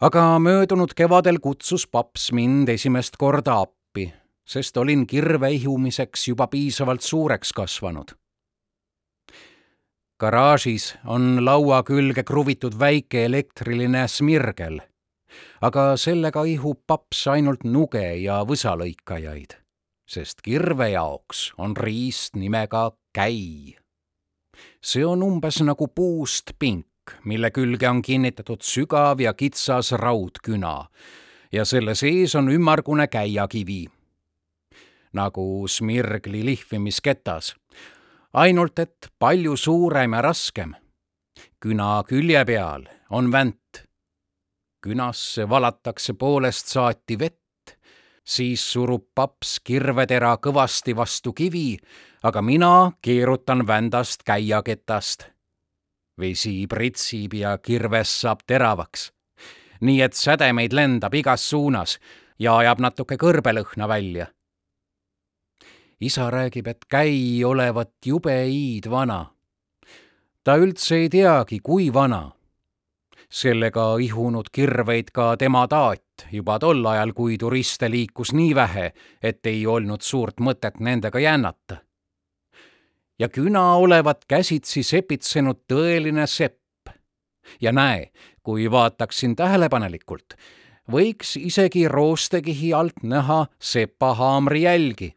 aga 0.00 0.38
möödunud 0.38 0.94
kevadel 0.96 1.38
kutsus 1.40 1.86
paps 1.86 2.32
mind 2.32 2.68
esimest 2.68 3.16
korda 3.16 3.60
appi, 3.60 4.12
sest 4.44 4.76
olin 4.76 5.06
kirve 5.06 5.50
ihumiseks 5.50 6.28
juba 6.28 6.46
piisavalt 6.46 7.00
suureks 7.00 7.52
kasvanud 7.52 8.14
garaažis 10.24 10.94
on 11.04 11.44
laua 11.44 11.82
külge 11.82 12.22
kruvitud 12.22 12.78
väike 12.78 13.24
elektriline 13.28 14.06
smirgel, 14.08 14.78
aga 15.60 15.94
sellega 16.00 16.44
ihub 16.48 16.80
paps 16.86 17.26
ainult 17.34 17.64
nuge 17.66 18.04
ja 18.22 18.40
võsalõikajaid, 18.48 19.58
sest 20.08 20.44
kirve 20.46 20.92
jaoks 20.94 21.50
on 21.58 21.76
riist 21.76 22.38
nimega 22.40 22.90
käi. 23.14 23.76
see 24.84 25.04
on 25.06 25.22
umbes 25.22 25.60
nagu 25.66 25.88
puust 25.88 26.54
pink, 26.58 26.86
mille 27.24 27.50
külge 27.50 27.88
on 27.88 28.02
kinnitatud 28.02 28.62
sügav 28.62 29.20
ja 29.20 29.34
kitsas 29.34 29.92
raudküna 29.92 30.86
ja 31.52 31.64
selle 31.64 31.94
sees 31.94 32.34
on 32.34 32.48
ümmargune 32.48 33.06
käiakivi 33.06 33.84
nagu 35.14 35.68
smirgli 35.68 36.44
lihvimisketas 36.44 37.54
ainult 38.34 38.78
et 38.78 39.08
palju 39.18 39.56
suurem 39.56 40.12
ja 40.12 40.22
raskem. 40.22 40.74
küna 41.60 42.02
külje 42.08 42.44
peal 42.44 42.86
on 43.10 43.32
vänt. 43.32 43.86
künasse 44.82 45.48
valatakse 45.48 46.12
poolest 46.12 46.66
saati 46.68 47.18
vett, 47.18 47.78
siis 48.24 48.72
surub 48.72 49.06
paps 49.14 49.60
kirvetera 49.64 50.36
kõvasti 50.36 50.96
vastu 50.96 51.32
kivi, 51.32 51.78
aga 52.22 52.42
mina 52.42 52.92
keerutan 53.02 53.66
vändast 53.66 54.22
käiaketast. 54.22 55.33
Vesi 56.20 56.66
pritsib 56.68 57.34
ja 57.34 57.58
kirves 57.58 58.20
saab 58.20 58.40
teravaks. 58.46 59.12
nii 59.80 60.00
et 60.02 60.14
sädemeid 60.14 60.72
lendab 60.72 61.14
igas 61.14 61.50
suunas 61.50 61.98
ja 62.38 62.56
ajab 62.56 62.80
natuke 62.80 63.16
kõrbelõhna 63.16 63.88
välja 63.88 64.26
isa 66.00 66.30
räägib, 66.30 66.66
et 66.66 66.84
käi 66.88 67.44
olevat 67.44 67.92
jube 68.06 68.46
iidvana. 68.46 69.26
ta 70.44 70.56
üldse 70.56 70.96
ei 70.96 71.08
teagi, 71.08 71.60
kui 71.62 71.92
vana. 71.92 72.30
sellega 73.30 73.96
ihunud 73.98 74.50
kirveid 74.52 75.10
ka 75.10 75.36
tema 75.36 75.66
taat 75.68 76.26
juba 76.30 76.58
tol 76.58 76.86
ajal, 76.86 77.12
kui 77.12 77.38
turiste 77.38 77.90
liikus 77.90 78.32
nii 78.32 78.54
vähe, 78.54 78.92
et 79.22 79.46
ei 79.46 79.66
olnud 79.66 80.00
suurt 80.00 80.40
mõtet 80.40 80.80
nendega 80.80 81.18
jännata. 81.18 81.76
Ja 83.18 83.28
küna 83.28 83.74
olevat 83.74 84.24
käsitsi 84.28 84.82
sepitsenud 84.82 85.64
tõeline 85.72 86.26
sepp. 86.26 86.60
ja 87.60 87.72
näe, 87.72 88.10
kui 88.42 88.70
vaataksin 88.70 89.36
tähelepanelikult, 89.36 90.34
võiks 90.92 91.36
isegi 91.36 91.88
roostekihi 91.88 92.72
alt 92.74 93.02
näha 93.02 93.46
sepahaamri 93.60 94.62
jälgi 94.62 95.14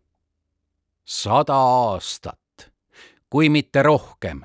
sada 1.08 1.56
aastat, 1.56 2.72
kui 3.30 3.50
mitte 3.50 3.84
rohkem. 3.84 4.42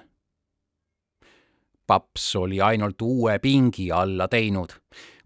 paps 1.87 2.37
oli 2.37 2.61
ainult 2.61 3.03
uue 3.03 3.39
pingi 3.39 3.91
alla 3.93 4.29
teinud, 4.29 4.71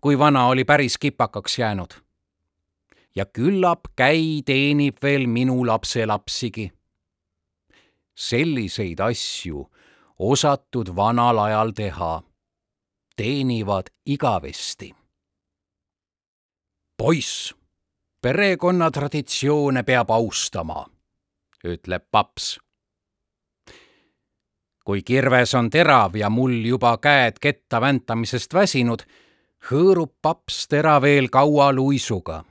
kui 0.00 0.18
vana 0.18 0.46
oli 0.46 0.64
päris 0.64 0.98
kipakaks 0.98 1.58
jäänud. 1.58 1.92
ja 3.16 3.26
küllap 3.26 3.80
käi 3.96 4.42
teenib 4.44 4.96
veel 5.02 5.26
minu 5.26 5.66
lapselapsigi. 5.66 6.72
Selliseid 8.16 9.00
asju 9.00 9.66
osatud 10.18 10.96
vanal 10.96 11.38
ajal 11.38 11.70
teha, 11.76 12.22
teenivad 13.16 13.92
igavesti. 14.06 14.94
poiss, 16.96 17.54
perekonnatraditsioone 18.22 19.82
peab 19.82 20.10
austama 20.10 20.86
ütleb 21.66 22.04
paps. 22.10 22.58
kui 24.86 25.02
kirves 25.02 25.54
on 25.54 25.70
terav 25.70 26.14
ja 26.16 26.30
mul 26.30 26.52
juba 26.64 26.98
käed 27.02 27.40
ketta 27.42 27.80
väntamisest 27.80 28.54
väsinud, 28.54 29.02
hõõrub 29.70 30.12
paps 30.22 30.68
tera 30.70 31.00
veel 31.02 31.26
kaua 31.28 31.72
luisuga. 31.74 32.44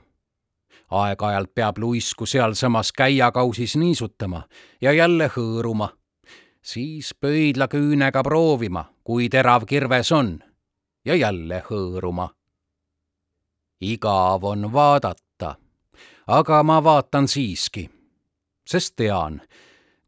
Aeg-ajalt 0.90 1.54
peab 1.54 1.78
luisku 1.78 2.26
sealsamas 2.26 2.92
käiakausis 2.92 3.76
niisutama 3.76 4.42
ja 4.80 4.92
jälle 4.92 5.30
hõõruma, 5.36 5.88
siis 6.62 7.14
pöidlaküünega 7.14 8.22
proovima, 8.22 8.84
kui 9.04 9.28
terav 9.28 9.66
kirves 9.66 10.12
on 10.12 10.38
ja 11.04 11.14
jälle 11.14 11.62
hõõruma. 11.70 12.28
igav 13.80 14.44
on 14.44 14.72
vaadata, 14.72 15.54
aga 16.26 16.62
ma 16.62 16.84
vaatan 16.84 17.28
siiski 17.28 17.90
sest 18.66 18.96
tean, 18.96 19.40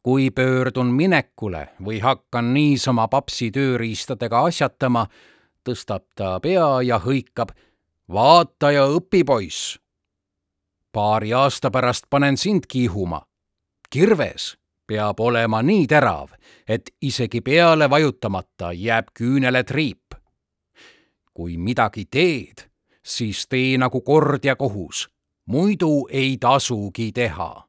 kui 0.02 0.30
pöördun 0.30 0.90
minekule 0.94 1.68
või 1.84 2.00
hakkan 2.02 2.52
niisama 2.54 3.08
papsi 3.08 3.50
tööriistadega 3.54 4.42
asjatama, 4.50 5.06
tõstab 5.64 6.06
ta 6.16 6.38
pea 6.40 6.82
ja 6.82 6.98
hõikab. 6.98 7.54
vaata 8.08 8.70
ja 8.72 8.86
õpi, 8.88 9.24
poiss. 9.24 9.78
Paari 10.92 11.32
aasta 11.32 11.70
pärast 11.70 12.04
panen 12.10 12.36
sind 12.36 12.64
kihuma. 12.68 13.22
kirves 13.90 14.58
peab 14.86 15.20
olema 15.20 15.62
nii 15.62 15.86
terav, 15.86 16.28
et 16.68 16.90
isegi 17.02 17.40
peale 17.40 17.90
vajutamata 17.90 18.72
jääb 18.72 19.06
küünele 19.18 19.64
triip. 19.64 20.14
kui 21.34 21.56
midagi 21.56 22.04
teed, 22.04 22.70
siis 23.04 23.46
tee 23.48 23.78
nagu 23.78 24.00
kord 24.00 24.44
ja 24.44 24.56
kohus, 24.56 25.08
muidu 25.46 26.08
ei 26.10 26.36
tasugi 26.40 27.12
teha. 27.12 27.68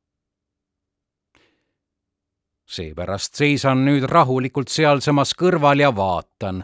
seepärast 2.69 3.35
seisan 3.35 3.85
nüüd 3.85 4.03
rahulikult 4.03 4.67
sealsamas 4.67 5.33
kõrval 5.33 5.79
ja 5.79 5.95
vaatan, 5.95 6.63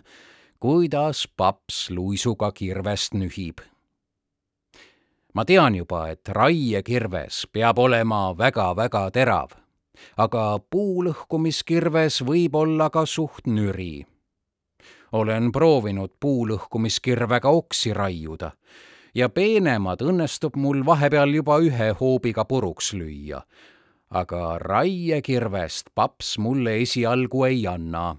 kuidas 0.60 1.28
paps 1.38 1.90
luisuga 1.90 2.52
kirvest 2.52 3.14
nühib 3.14 3.75
ma 5.36 5.44
tean 5.46 5.76
juba, 5.76 6.08
et 6.10 6.30
raiekirves 6.32 7.46
peab 7.52 7.80
olema 7.84 8.30
väga-väga 8.38 9.04
terav, 9.12 9.52
aga 10.18 10.44
puulõhkumiskirves 10.72 12.22
võib 12.28 12.56
olla 12.56 12.90
ka 12.90 13.06
suht 13.06 13.48
nüri. 13.48 14.06
olen 15.12 15.52
proovinud 15.52 16.12
puulõhkumiskirvega 16.20 17.50
oksi 17.50 17.94
raiuda 17.94 18.52
ja 19.16 19.30
peenemad 19.30 20.02
õnnestub 20.02 20.56
mul 20.56 20.86
vahepeal 20.86 21.36
juba 21.36 21.60
ühe 21.60 21.92
hoobiga 22.00 22.46
puruks 22.46 22.94
lüüa. 22.94 23.42
aga 24.10 24.58
raiekirvest 24.60 25.90
paps 25.96 26.38
mulle 26.38 26.82
esialgu 26.82 27.44
ei 27.44 27.68
anna. 27.68 28.16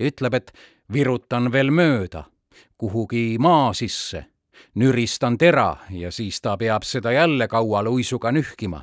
ütleb, 0.00 0.34
et 0.34 0.52
virutan 0.92 1.52
veel 1.52 1.70
mööda, 1.70 2.24
kuhugi 2.78 3.36
maa 3.38 3.72
sisse 3.72 4.24
nüristan 4.74 5.38
tera 5.38 5.76
ja 5.90 6.10
siis 6.10 6.40
ta 6.40 6.56
peab 6.56 6.82
seda 6.82 7.12
jälle 7.12 7.48
kaua 7.48 7.82
luisuga 7.82 8.32
nühkima. 8.32 8.82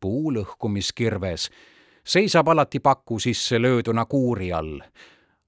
puulõhkumiskirves 0.00 1.50
seisab 2.04 2.48
alati 2.48 2.80
paku 2.80 3.18
sisse 3.18 3.62
lööduna 3.62 4.06
kuuri 4.06 4.52
all, 4.52 4.80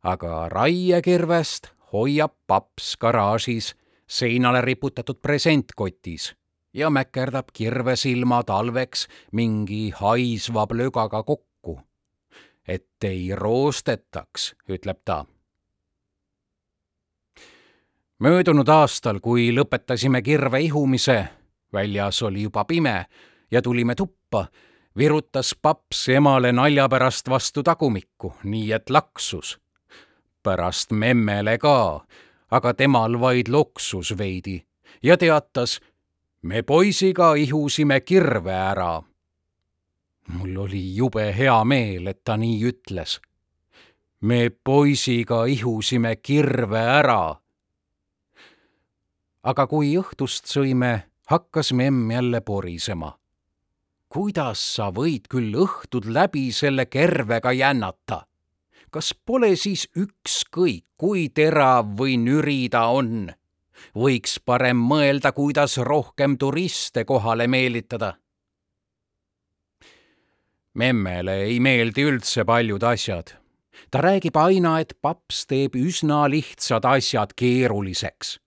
aga 0.03 0.49
raiekirvest 0.49 1.73
hoiab 1.93 2.35
paps 2.47 2.97
garaažis 3.01 3.75
seinale 4.07 4.61
riputatud 4.61 5.19
presentkotis 5.23 6.35
ja 6.75 6.91
mäkerdab 6.91 7.53
kirvesilma 7.53 8.43
talveks 8.43 9.09
mingi 9.33 9.91
haisva 9.91 10.67
plögaga 10.67 11.23
kokku. 11.23 11.81
et 12.69 13.05
ei 13.05 13.35
roostetaks, 13.35 14.55
ütleb 14.69 14.99
ta 15.05 15.25
möödunud 18.23 18.69
aastal, 18.69 19.19
kui 19.21 19.51
lõpetasime 19.55 20.23
kirve 20.23 20.61
ihumise, 20.63 21.29
väljas 21.73 22.23
oli 22.23 22.43
juba 22.43 22.65
pime 22.65 23.07
ja 23.51 23.63
tulime 23.63 23.95
tuppa, 23.99 24.47
virutas 24.97 25.55
paps 25.63 26.09
emale 26.09 26.53
nalja 26.53 26.89
pärast 26.89 27.29
vastu 27.29 27.63
tagumikku, 27.63 28.35
nii 28.45 28.73
et 28.73 28.91
laksus. 28.91 29.59
pärast 30.43 30.91
memmele 30.91 31.59
ka, 31.59 32.07
aga 32.51 32.75
temal 32.75 33.21
vaid 33.21 33.49
loksus 33.49 34.19
veidi 34.19 34.63
ja 35.03 35.17
teatas, 35.17 35.81
me 36.43 36.63
poisiga 36.63 37.35
ihusime 37.35 38.01
kirve 38.01 38.53
ära. 38.53 39.03
mul 40.29 40.57
oli 40.57 40.97
jube 40.97 41.35
hea 41.39 41.65
meel, 41.65 42.07
et 42.07 42.25
ta 42.25 42.37
nii 42.37 42.65
ütles. 42.71 43.21
me 44.21 44.51
poisiga 44.65 45.45
ihusime 45.45 46.17
kirve 46.17 46.79
ära 46.79 47.42
aga 49.43 49.67
kui 49.67 49.97
õhtust 49.99 50.47
sõime, 50.51 50.93
hakkas 51.27 51.73
memm 51.75 52.11
jälle 52.11 52.41
porisema. 52.41 53.19
kuidas 54.13 54.61
sa 54.75 54.91
võid 54.93 55.27
küll 55.29 55.55
õhtud 55.57 56.07
läbi 56.07 56.53
selle 56.53 56.87
kervega 56.87 57.53
jännata? 57.53 58.27
kas 58.91 59.15
pole 59.27 59.57
siis 59.57 59.89
ükskõik, 59.97 60.85
kui 60.97 61.29
terav 61.29 61.97
või 61.99 62.17
nüri 62.19 62.69
ta 62.71 62.87
on? 62.87 63.33
võiks 63.99 64.39
parem 64.45 64.79
mõelda, 64.79 65.33
kuidas 65.33 65.79
rohkem 65.79 66.39
turiste 66.39 67.05
kohale 67.05 67.47
meelitada. 67.47 68.15
memmele 70.75 71.43
ei 71.49 71.59
meeldi 71.61 72.03
üldse 72.03 72.45
paljud 72.45 72.83
asjad. 72.83 73.35
ta 73.91 73.99
räägib 73.99 74.37
aina, 74.37 74.79
et 74.79 74.95
paps 75.03 75.47
teeb 75.47 75.75
üsna 75.75 76.29
lihtsad 76.31 76.85
asjad 76.85 77.35
keeruliseks 77.35 78.39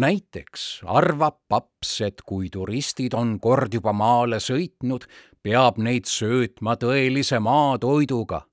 näiteks 0.00 0.80
arvab 0.88 1.36
paps, 1.48 2.00
et 2.06 2.22
kui 2.26 2.48
turistid 2.52 3.14
on 3.16 3.36
kord 3.40 3.74
juba 3.74 3.92
maale 3.92 4.40
sõitnud, 4.40 5.04
peab 5.42 5.80
neid 5.80 6.08
söötma 6.08 6.76
tõelise 6.80 7.40
maatoiduga. 7.40 8.46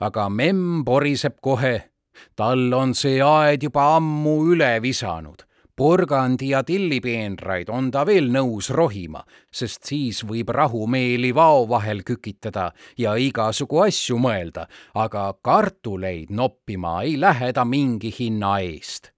aga 0.00 0.28
memm 0.28 0.84
poriseb 0.84 1.38
kohe, 1.40 1.90
tal 2.36 2.72
on 2.74 2.92
see 2.94 3.22
aed 3.22 3.62
juba 3.62 3.94
ammu 3.96 4.36
üle 4.52 4.80
visanud. 4.82 5.44
porgandi 5.76 6.48
ja 6.48 6.62
tillipeenraid 6.62 7.68
on 7.68 7.90
ta 7.90 8.04
veel 8.06 8.28
nõus 8.30 8.70
rohima, 8.70 9.24
sest 9.50 9.84
siis 9.84 10.22
võib 10.24 10.52
rahumeeli 10.54 11.34
vao 11.34 11.64
vahel 11.68 12.02
kükitada 12.02 12.70
ja 12.98 13.16
igasugu 13.16 13.80
asju 13.86 14.18
mõelda, 14.18 14.68
aga 14.94 15.32
kartuleid 15.42 16.30
noppima 16.30 17.02
ei 17.02 17.16
lähe 17.16 17.52
ta 17.52 17.64
mingi 17.64 18.14
hinna 18.18 18.60
eest 18.60 19.13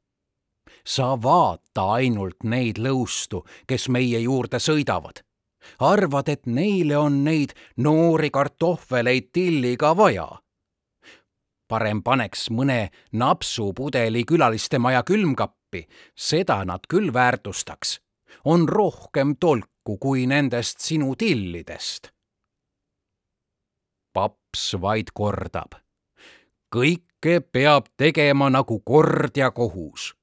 sa 0.86 1.16
vaata 1.22 1.84
ainult 1.98 2.44
neid 2.44 2.78
lõustu, 2.78 3.42
kes 3.66 3.88
meie 3.88 4.20
juurde 4.22 4.58
sõidavad. 4.62 5.22
arvad, 5.80 6.28
et 6.28 6.46
neile 6.46 6.96
on 6.96 7.24
neid 7.24 7.54
noori 7.76 8.30
kartohveleid 8.30 9.32
tilliga 9.32 9.96
vaja? 9.96 10.28
parem 11.68 12.02
paneks 12.02 12.50
mõne 12.50 12.90
napsupudeli 13.12 14.24
külaliste 14.24 14.78
maja 14.78 15.02
külmkappi, 15.02 15.88
seda 16.14 16.64
nad 16.64 16.86
küll 16.88 17.12
väärtustaks. 17.12 18.00
on 18.44 18.68
rohkem 18.68 19.36
tolku 19.36 19.98
kui 19.98 20.26
nendest 20.26 20.80
sinu 20.80 21.16
tillidest. 21.16 22.12
paps 24.12 24.76
vaid 24.80 25.10
kordab 25.12 25.74
kõike 26.74 27.40
peab 27.52 27.86
tegema 27.96 28.50
nagu 28.50 28.80
kord 28.80 29.36
ja 29.36 29.50
kohus 29.50 30.14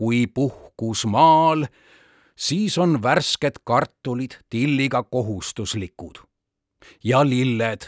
kui 0.00 0.26
puhkus 0.26 1.04
maal, 1.06 1.66
siis 2.36 2.78
on 2.78 3.02
värsked 3.02 3.58
kartulid 3.64 4.32
tilliga 4.48 5.02
kohustuslikud. 5.02 6.18
ja 7.04 7.20
lilled. 7.28 7.80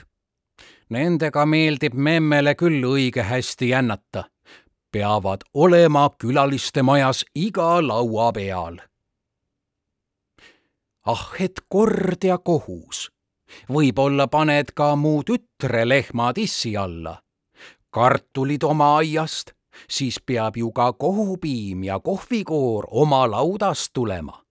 Nendega 0.90 1.46
meeldib 1.46 1.94
memmele 1.94 2.52
küll 2.54 2.84
õige 2.84 3.22
hästi 3.22 3.68
jännata. 3.68 4.24
peavad 4.92 5.40
olema 5.54 6.10
külaliste 6.18 6.82
majas 6.82 7.24
iga 7.34 7.80
laua 7.86 8.32
peal. 8.32 8.76
ah, 11.06 11.32
et 11.40 11.64
kord 11.68 12.24
ja 12.24 12.38
kohus. 12.38 13.08
võib-olla 13.72 14.28
paned 14.28 14.76
ka 14.76 14.96
mu 14.96 15.22
tütre 15.22 15.88
lehma 15.88 16.32
tissi 16.32 16.76
alla. 16.76 17.22
kartulid 17.90 18.62
oma 18.62 18.96
aiast 18.96 19.56
siis 19.88 20.20
peab 20.26 20.56
ju 20.56 20.72
ka 20.72 20.92
kohupiim 20.92 21.84
ja 21.84 22.00
kohvikoor 22.00 22.86
oma 22.90 23.30
laudast 23.30 23.92
tulema. 23.92 24.42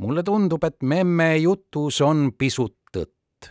mulle 0.00 0.22
tundub, 0.22 0.64
et 0.64 0.82
memme 0.82 1.36
jutus 1.36 2.00
on 2.00 2.30
pisut 2.38 2.76
tõtt, 2.96 3.50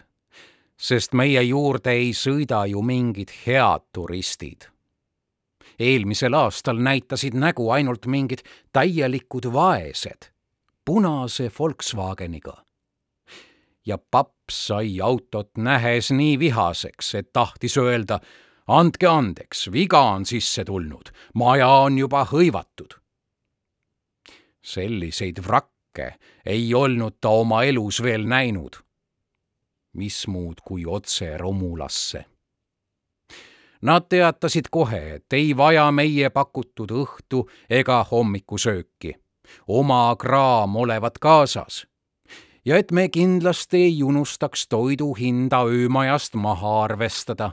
sest 0.78 1.14
meie 1.14 1.44
juurde 1.46 1.94
ei 1.94 2.10
sõida 2.14 2.64
ju 2.66 2.82
mingid 2.82 3.30
head 3.46 3.86
turistid. 3.94 4.66
eelmisel 5.80 6.34
aastal 6.34 6.82
näitasid 6.82 7.34
nägu 7.34 7.70
ainult 7.72 8.06
mingid 8.06 8.42
täielikud 8.74 9.54
vaesed 9.54 10.32
punase 10.86 11.52
Volkswageniga 11.60 12.64
ja 13.86 13.98
paps 13.98 14.68
sai 14.68 15.02
autot 15.02 15.58
nähes 15.58 16.12
nii 16.12 16.40
vihaseks, 16.40 17.16
et 17.16 17.34
tahtis 17.34 17.78
öelda 17.78 18.20
andke 18.70 19.08
andeks, 19.08 19.68
viga 19.74 20.02
on 20.14 20.26
sisse 20.30 20.64
tulnud, 20.66 21.10
maja 21.34 21.68
on 21.86 21.98
juba 21.98 22.26
hõivatud. 22.30 22.94
selliseid 24.62 25.40
vrakke 25.42 26.14
ei 26.46 26.74
olnud 26.74 27.16
ta 27.22 27.30
oma 27.30 27.64
elus 27.64 28.04
veel 28.04 28.28
näinud. 28.28 28.76
mis 29.94 30.28
muud 30.28 30.62
kui 30.66 30.86
otse 30.86 31.38
romulasse. 31.38 32.26
Nad 33.82 34.06
teatasid 34.10 34.68
kohe, 34.72 35.16
et 35.16 35.34
ei 35.34 35.58
vaja 35.58 35.92
meie 35.92 36.30
pakutud 36.30 36.92
õhtu 36.92 37.50
ega 37.70 38.06
hommikusööki. 38.12 39.16
oma 39.68 40.16
kraam 40.16 40.76
olevat 40.76 41.18
kaasas 41.18 41.88
ja 42.66 42.78
et 42.78 42.92
me 42.92 43.10
kindlasti 43.10 43.78
ei 43.78 44.04
unustaks 44.04 44.68
toidu 44.68 45.14
hinda 45.14 45.64
öömajast 45.66 46.36
maha 46.36 46.84
arvestada 46.84 47.52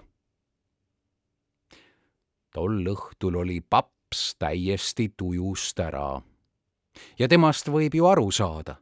tol 2.57 2.87
õhtul 2.89 3.37
oli 3.43 3.61
paps 3.61 4.33
täiesti 4.41 5.11
tujust 5.17 5.81
ära. 5.81 6.23
ja 7.19 7.29
temast 7.29 7.69
võib 7.69 7.95
ju 7.95 8.07
aru 8.09 8.31
saada. 8.31 8.77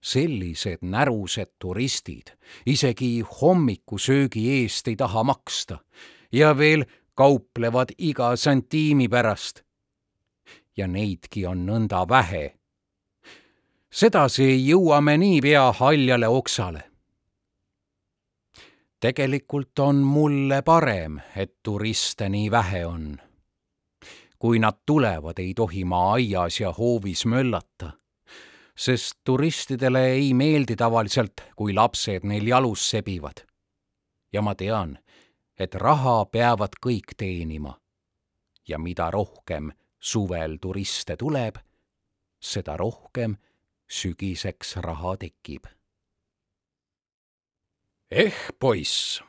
sellised 0.00 0.78
närused 0.82 1.50
turistid 1.58 2.30
isegi 2.66 3.24
hommikusöögi 3.40 4.44
eest 4.60 4.88
ei 4.88 4.96
taha 4.96 5.24
maksta 5.24 5.80
ja 6.32 6.52
veel 6.58 6.84
kauplevad 7.14 7.90
iga 7.98 8.36
santiimi 8.36 9.08
pärast. 9.08 9.64
ja 10.76 10.86
neidki 10.86 11.46
on 11.46 11.66
nõnda 11.66 12.06
vähe. 12.08 12.54
sedasi 13.90 14.52
jõuame 14.68 15.18
niipea 15.18 15.72
haljale 15.72 16.28
oksale 16.28 16.95
tegelikult 19.00 19.78
on 19.78 19.96
mulle 19.96 20.62
parem, 20.62 21.20
et 21.36 21.56
turiste 21.62 22.28
nii 22.28 22.50
vähe 22.50 22.86
on. 22.86 23.16
kui 24.38 24.58
nad 24.58 24.76
tulevad, 24.86 25.38
ei 25.38 25.54
tohi 25.54 25.84
ma 25.84 26.12
aias 26.12 26.60
ja 26.60 26.72
hoovis 26.72 27.24
möllata, 27.26 27.90
sest 28.76 29.14
turistidele 29.24 30.06
ei 30.12 30.34
meeldi 30.34 30.76
tavaliselt, 30.76 31.40
kui 31.56 31.72
lapsed 31.74 32.24
neil 32.24 32.46
jalus 32.46 32.90
sebivad. 32.90 33.46
ja 34.32 34.42
ma 34.42 34.54
tean, 34.54 34.98
et 35.58 35.74
raha 35.74 36.24
peavad 36.24 36.76
kõik 36.86 37.16
teenima. 37.16 37.80
ja 38.68 38.78
mida 38.78 39.10
rohkem 39.10 39.72
suvel 40.00 40.56
turiste 40.60 41.16
tuleb, 41.16 41.56
seda 42.40 42.76
rohkem 42.76 43.36
sügiseks 43.88 44.76
raha 44.76 45.16
tekib 45.16 45.75
eh, 48.10 48.34
poiss, 48.60 49.22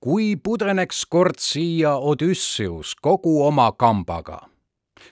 kui 0.00 0.36
pudeneks 0.36 1.04
kord 1.06 1.38
siia 1.38 1.94
Odüsseus 1.96 2.94
kogu 3.02 3.42
oma 3.46 3.70
kambaga, 3.72 4.40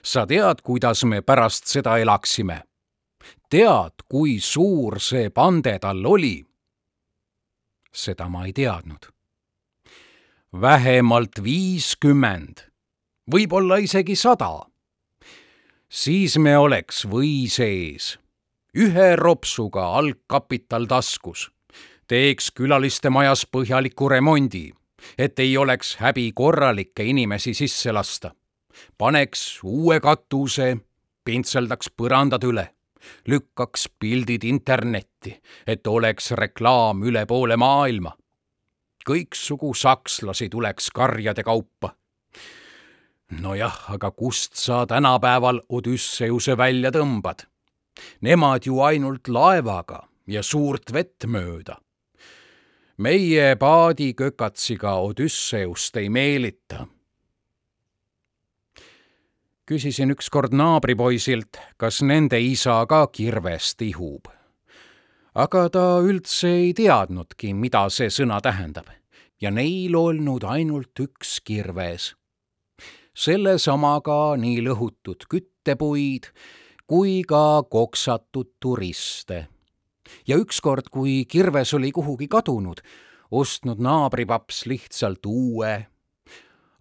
sa 0.03 0.25
tead, 0.27 0.61
kuidas 0.63 1.03
me 1.05 1.21
pärast 1.21 1.67
seda 1.67 1.97
elaksime? 1.97 2.63
tead, 3.49 4.03
kui 4.09 4.39
suur 4.39 4.99
see 5.01 5.29
pande 5.29 5.79
tal 5.79 6.05
oli? 6.05 6.37
seda 7.91 8.27
ma 8.29 8.45
ei 8.45 8.53
teadnud. 8.53 9.09
vähemalt 10.61 11.43
viiskümmend, 11.43 12.65
võib-olla 13.31 13.79
isegi 13.79 14.15
sada. 14.15 14.65
siis 15.89 16.37
me 16.37 16.57
oleks 16.57 17.05
või 17.05 17.47
sees, 17.47 18.17
ühe 18.75 19.15
ropsuga 19.15 19.87
algkapital 19.97 20.85
taskus 20.85 21.49
teeks 22.09 22.49
külaliste 22.57 23.09
majas 23.13 23.45
põhjaliku 23.45 24.09
remondi, 24.09 24.71
et 25.17 25.39
ei 25.39 25.57
oleks 25.57 25.95
häbi 26.01 26.31
korralikke 26.35 27.03
inimesi 27.05 27.53
sisse 27.53 27.91
lasta. 27.91 28.31
paneks 28.97 29.59
uue 29.63 29.99
katuse, 29.99 30.77
pintseldaks 31.25 31.89
põrandad 31.89 32.43
üle, 32.43 32.69
lükkaks 33.27 33.89
pildid 33.99 34.43
internetti, 34.43 35.35
et 35.67 35.87
oleks 35.87 36.31
reklaam 36.31 37.03
üle 37.03 37.25
poole 37.25 37.57
maailma. 37.57 38.15
kõiksugu 39.09 39.73
sakslasi 39.73 40.49
tuleks 40.49 40.89
karjade 40.91 41.43
kaupa 41.43 41.95
nojah, 43.41 43.91
aga 43.93 44.11
kust 44.11 44.55
sa 44.55 44.85
tänapäeval 44.85 45.61
Odüsseuse 45.69 46.57
välja 46.57 46.91
tõmbad? 46.91 47.45
Nemad 48.21 48.65
ju 48.65 48.81
ainult 48.81 49.27
laevaga 49.27 50.07
ja 50.27 50.43
suurt 50.43 50.93
vett 50.93 51.25
mööda 51.25 51.77
meie 52.99 53.55
paadikökatsiga 53.55 54.93
Odüsseust 54.95 55.97
ei 55.97 56.09
meelita. 56.09 56.87
küsisin 59.65 60.09
ükskord 60.09 60.51
naabripoisilt, 60.51 61.59
kas 61.77 62.01
nende 62.01 62.39
isa 62.41 62.85
ka 62.89 63.07
kirvest 63.07 63.81
ihub. 63.81 64.27
aga 65.35 65.69
ta 65.69 65.99
üldse 66.03 66.47
ei 66.47 66.73
teadnudki, 66.73 67.53
mida 67.53 67.89
see 67.89 68.09
sõna 68.09 68.41
tähendab 68.41 68.89
ja 69.41 69.51
neil 69.51 69.95
olnud 69.95 70.43
ainult 70.43 70.99
üks 70.99 71.39
kirves. 71.39 72.15
sellesamaga 73.15 74.35
nii 74.35 74.59
lõhutud 74.67 75.23
küttepuid 75.29 76.27
kui 76.87 77.23
ka 77.23 77.63
koksatud 77.63 78.51
turiste 78.59 79.47
ja 80.27 80.37
ükskord, 80.37 80.89
kui 80.91 81.25
kirves 81.25 81.73
oli 81.73 81.91
kuhugi 81.91 82.27
kadunud, 82.27 82.81
ostnud 83.31 83.79
naabripaps 83.79 84.65
lihtsalt 84.65 85.25
uue. 85.25 85.87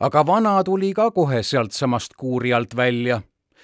aga 0.01 0.27
vana 0.27 0.64
tuli 0.64 0.95
ka 0.95 1.11
kohe 1.11 1.43
sealtsamast 1.43 2.14
kuuri 2.17 2.53
alt 2.55 2.77
välja, 2.77 3.23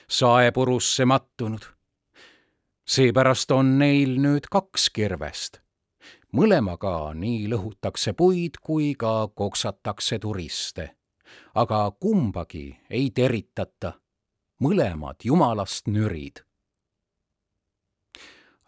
saepurusse 0.08 1.04
mattunud. 1.04 1.62
seepärast 2.86 3.50
on 3.50 3.78
neil 3.78 4.18
nüüd 4.20 4.48
kaks 4.50 4.90
kirvest. 4.90 5.60
mõlemaga 6.32 7.14
nii 7.14 7.48
lõhutakse 7.48 8.12
puid 8.12 8.58
kui 8.62 8.94
ka 8.94 9.28
koksatakse 9.34 10.18
turiste. 10.18 10.90
aga 11.54 11.90
kumbagi 12.00 12.78
ei 12.90 13.10
teritata. 13.10 13.92
mõlemad 14.60 15.16
jumalast 15.24 15.86
nürid 15.88 16.44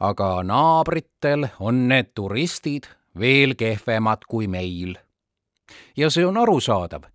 aga 0.01 0.43
naabritel 0.43 1.49
on 1.61 1.87
need 1.89 2.13
turistid 2.15 2.89
veel 3.19 3.55
kehvemad 3.55 4.27
kui 4.29 4.47
meil. 4.47 4.97
ja 5.97 6.11
see 6.11 6.27
on 6.27 6.37
arusaadav, 6.37 7.09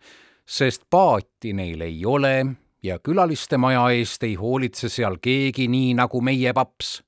sest 0.46 0.84
paati 0.89 1.54
neil 1.54 1.82
ei 1.82 2.06
ole 2.06 2.46
ja 2.84 3.00
külaliste 3.00 3.58
maja 3.58 3.89
eest 3.89 4.24
ei 4.24 4.36
hoolitse 4.36 4.89
seal 4.89 5.17
keegi 5.22 5.67
nii 5.67 5.94
nagu 5.94 6.22
meie 6.22 6.54
paps. 6.54 7.04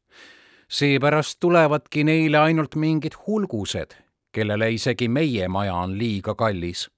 seepärast 0.70 1.40
tulevadki 1.40 2.04
neile 2.04 2.38
ainult 2.38 2.76
mingid 2.76 3.18
hulgused, 3.28 3.94
kellele 4.32 4.72
isegi 4.72 5.08
meie 5.08 5.48
maja 5.48 5.76
on 5.76 5.98
liiga 5.98 6.36
kallis 6.36 6.90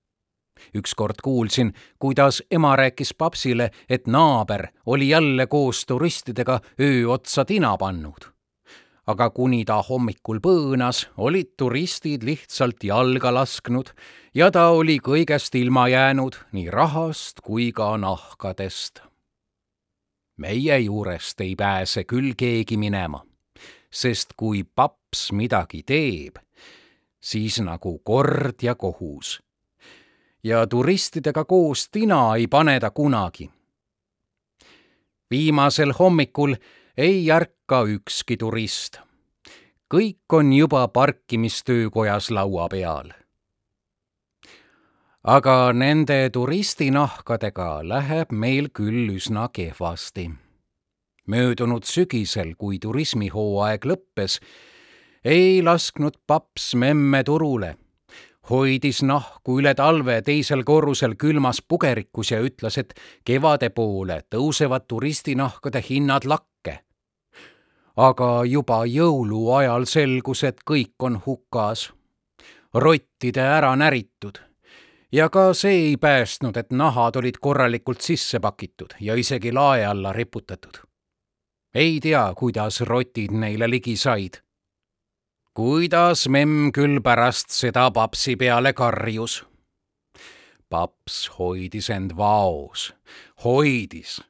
ükskord 0.76 1.20
kuulsin, 1.24 1.74
kuidas 2.00 2.44
ema 2.52 2.76
rääkis 2.76 3.14
papsile, 3.14 3.72
et 3.90 4.08
naaber 4.08 4.68
oli 4.86 5.10
jälle 5.10 5.48
koos 5.48 5.86
turistidega 5.86 6.60
öö 6.80 7.08
otsa 7.12 7.46
tina 7.46 7.78
pannud 7.78 8.35
aga 9.08 9.30
kuni 9.30 9.63
ta 9.65 9.80
hommikul 9.86 10.39
põõnas, 10.41 11.06
olid 11.18 11.54
turistid 11.58 12.26
lihtsalt 12.26 12.84
jalga 12.84 13.32
lasknud 13.34 13.91
ja 14.34 14.50
ta 14.52 14.70
oli 14.74 14.98
kõigest 15.04 15.56
ilma 15.60 15.88
jäänud, 15.91 16.38
nii 16.52 16.70
rahast 16.74 17.41
kui 17.46 17.72
ka 17.72 17.96
nahkadest. 17.98 19.02
meie 20.38 20.80
juurest 20.80 21.41
ei 21.41 21.56
pääse 21.56 22.04
küll 22.04 22.34
keegi 22.38 22.78
minema, 22.78 23.22
sest 23.91 24.34
kui 24.38 24.63
paps 24.63 25.32
midagi 25.32 25.84
teeb, 25.84 26.36
siis 27.22 27.60
nagu 27.62 28.00
kord 28.04 28.62
ja 28.62 28.76
kohus. 28.76 29.41
ja 30.44 30.68
turistidega 30.68 31.46
koos 31.46 31.89
tina 31.89 32.36
ei 32.36 32.48
pane 32.48 32.80
ta 32.80 32.89
kunagi. 32.89 33.52
viimasel 35.32 35.94
hommikul 35.94 36.56
ei 36.98 37.32
ärka 37.32 37.55
ükski 37.73 38.38
turist. 38.38 38.99
kõik 39.93 40.34
on 40.34 40.54
juba 40.54 40.88
parkimistöökojas 40.88 42.32
laua 42.32 42.67
peal. 42.69 43.10
aga 45.23 45.73
nende 45.73 46.30
turistinahkadega 46.30 47.88
läheb 47.88 48.32
meil 48.32 48.69
küll 48.69 49.10
üsna 49.15 49.49
kehvasti. 49.49 50.32
möödunud 51.28 51.84
sügisel, 51.84 52.56
kui 52.56 52.80
turismihooaeg 52.80 53.86
lõppes, 53.86 54.39
ei 55.23 55.63
lasknud 55.63 56.13
paps 56.28 56.75
memme 56.75 57.23
turule 57.23 57.78
hoidis 58.49 59.01
nahku 59.04 59.60
üle 59.60 59.73
talve 59.73 60.21
teisel 60.21 60.63
korrusel 60.63 61.15
külmas 61.15 61.62
pugerikus 61.67 62.32
ja 62.32 62.41
ütles, 62.41 62.78
et 62.78 62.93
kevade 63.25 63.69
poole 63.69 64.21
tõusevad 64.30 64.86
turistinahkade 64.88 65.82
hinnad 65.89 66.25
lakke 66.25 66.85
aga 67.96 68.44
juba 68.46 68.84
jõuluajal 68.86 69.86
selgus, 69.88 70.44
et 70.44 70.60
kõik 70.68 71.00
on 71.00 71.22
hukas, 71.26 71.92
rottide 72.74 73.42
ära 73.42 73.76
näritud 73.76 74.42
ja 75.12 75.30
ka 75.30 75.54
see 75.54 75.76
ei 75.90 75.98
päästnud, 75.98 76.58
et 76.58 76.72
nahad 76.72 77.16
olid 77.16 77.40
korralikult 77.42 78.02
sisse 78.02 78.40
pakitud 78.40 78.98
ja 79.00 79.16
isegi 79.16 79.52
lae 79.52 79.86
alla 79.86 80.14
riputatud. 80.14 80.84
ei 81.74 82.00
tea, 82.00 82.34
kuidas 82.38 82.82
rotid 82.82 83.32
neile 83.32 83.70
ligi 83.70 83.96
said. 83.96 84.42
kuidas 85.54 86.28
memm 86.28 86.72
küll 86.72 87.02
pärast 87.02 87.50
seda 87.50 87.92
papsi 87.92 88.36
peale 88.36 88.74
karjus. 88.74 89.46
paps 90.70 91.32
hoidis 91.40 91.90
end 91.90 92.12
vaos, 92.18 92.94
hoidis, 93.44 94.22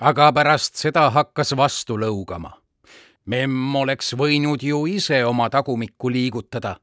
aga 0.00 0.32
pärast 0.32 0.74
seda 0.74 1.10
hakkas 1.10 1.56
vastu 1.56 1.98
lõugama 1.98 2.59
memm 3.26 3.76
oleks 3.76 4.14
võinud 4.14 4.62
ju 4.62 4.86
ise 4.86 5.24
oma 5.24 5.50
tagumikku 5.50 6.10
liigutada 6.10 6.76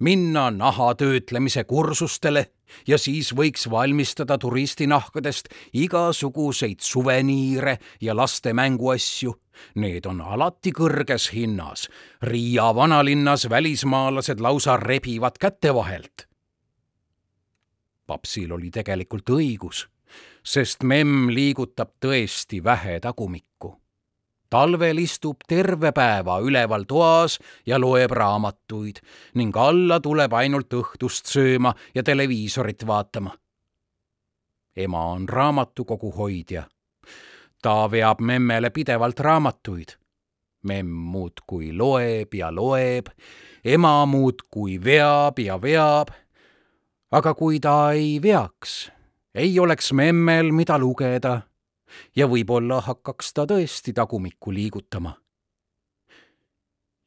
minna 0.00 0.50
nahatöötlemise 0.50 1.64
kursustele 1.64 2.46
ja 2.86 2.98
siis 2.98 3.32
võiks 3.34 3.70
valmistada 3.70 4.38
turistinahkadest 4.38 5.48
igasuguseid 5.72 6.80
suveniire 6.80 7.78
ja 8.00 8.16
laste 8.16 8.52
mänguasju. 8.52 9.34
Need 9.74 10.06
on 10.06 10.20
alati 10.20 10.72
kõrges 10.76 11.30
hinnas. 11.32 11.88
Riia 12.22 12.74
vanalinnas 12.74 13.48
välismaalased 13.50 14.40
lausa 14.40 14.76
rebivad 14.76 15.38
käte 15.40 15.74
vahelt. 15.74 16.28
papsil 18.06 18.52
oli 18.52 18.70
tegelikult 18.70 19.30
õigus, 19.30 19.88
sest 20.44 20.82
memm 20.82 21.30
liigutab 21.30 21.96
tõesti 22.00 22.62
vähe 22.64 23.00
tagumikku 23.00 23.85
talvel 24.56 24.98
istub 24.98 25.44
terve 25.48 25.90
päeva 25.92 26.38
üleval 26.40 26.86
toas 26.88 27.36
ja 27.68 27.76
loeb 27.80 28.12
raamatuid 28.16 29.02
ning 29.36 29.56
alla 29.60 29.98
tuleb 30.00 30.32
ainult 30.32 30.72
õhtust 30.72 31.28
sööma 31.28 31.74
ja 31.94 32.02
televiisorit 32.02 32.86
vaatama. 32.88 33.34
ema 34.76 35.02
on 35.12 35.28
raamatukogu 35.28 36.12
hoidja. 36.16 36.62
ta 37.62 37.90
veab 37.90 38.20
memmele 38.20 38.70
pidevalt 38.70 39.20
raamatuid. 39.20 39.92
memm 40.62 40.88
muudkui 40.88 41.72
loeb 41.72 42.34
ja 42.34 42.54
loeb, 42.54 43.06
ema 43.64 44.06
muudkui 44.06 44.78
veab 44.84 45.38
ja 45.38 45.62
veab. 45.62 46.08
aga 47.12 47.34
kui 47.34 47.60
ta 47.60 47.92
ei 47.92 48.22
veaks, 48.22 48.92
ei 49.34 49.60
oleks 49.60 49.92
memmel, 49.92 50.52
mida 50.52 50.78
lugeda 50.78 51.42
ja 52.16 52.26
võib-olla 52.28 52.80
hakkaks 52.80 53.32
ta 53.32 53.46
tõesti 53.46 53.92
tagumikku 53.92 54.52
liigutama. 54.52 55.16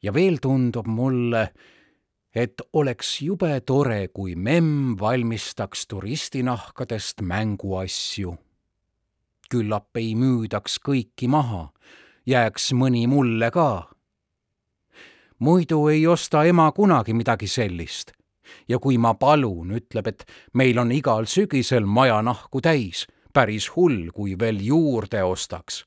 ja 0.02 0.12
veel 0.14 0.38
tundub 0.40 0.86
mulle, 0.86 1.52
et 2.34 2.62
oleks 2.72 3.20
jube 3.22 3.60
tore, 3.60 4.08
kui 4.08 4.34
memm 4.36 4.96
valmistaks 5.00 5.86
turistinahkadest 5.86 7.20
mänguasju. 7.20 8.36
küllap 9.50 9.96
ei 9.96 10.14
müüdaks 10.14 10.78
kõiki 10.78 11.28
maha, 11.28 11.72
jääks 12.26 12.72
mõni 12.72 13.06
mulle 13.06 13.50
ka. 13.50 13.90
muidu 15.38 15.88
ei 15.88 16.06
osta 16.06 16.44
ema 16.44 16.72
kunagi 16.72 17.12
midagi 17.14 17.46
sellist 17.46 18.12
ja 18.68 18.78
kui 18.78 18.98
ma 18.98 19.14
palun, 19.14 19.70
ütleb, 19.70 20.06
et 20.06 20.24
meil 20.54 20.78
on 20.78 20.92
igal 20.92 21.26
sügisel 21.26 21.86
majanahku 21.86 22.60
täis 22.60 23.06
päris 23.32 23.70
hull, 23.76 24.10
kui 24.14 24.38
veel 24.38 24.60
juurde 24.64 25.22
ostaks. 25.24 25.84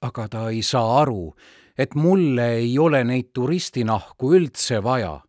aga 0.00 0.28
ta 0.28 0.48
ei 0.50 0.62
saa 0.62 1.00
aru, 1.00 1.34
et 1.78 1.94
mulle 1.94 2.52
ei 2.54 2.78
ole 2.78 3.04
neid 3.04 3.32
turistinahku 3.32 4.34
üldse 4.34 4.82
vaja. 4.82 5.20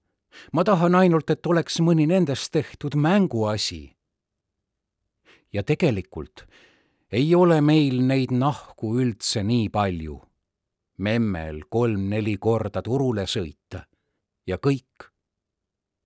ma 0.53 0.63
tahan 0.63 0.95
ainult, 0.95 1.29
et 1.29 1.45
oleks 1.45 1.79
mõni 1.79 2.07
nendest 2.07 2.51
tehtud 2.51 2.95
mänguasi. 2.95 3.95
ja 5.53 5.63
tegelikult 5.63 6.45
ei 7.11 7.35
ole 7.35 7.61
meil 7.61 8.01
neid 8.03 8.31
nahku 8.31 8.97
üldse 8.99 9.43
nii 9.43 9.69
palju. 9.69 10.21
memmel 10.97 11.61
kolm-neli 11.69 12.37
korda 12.37 12.81
turule 12.81 13.25
sõita 13.25 13.85
ja 14.47 14.57
kõik. 14.57 15.11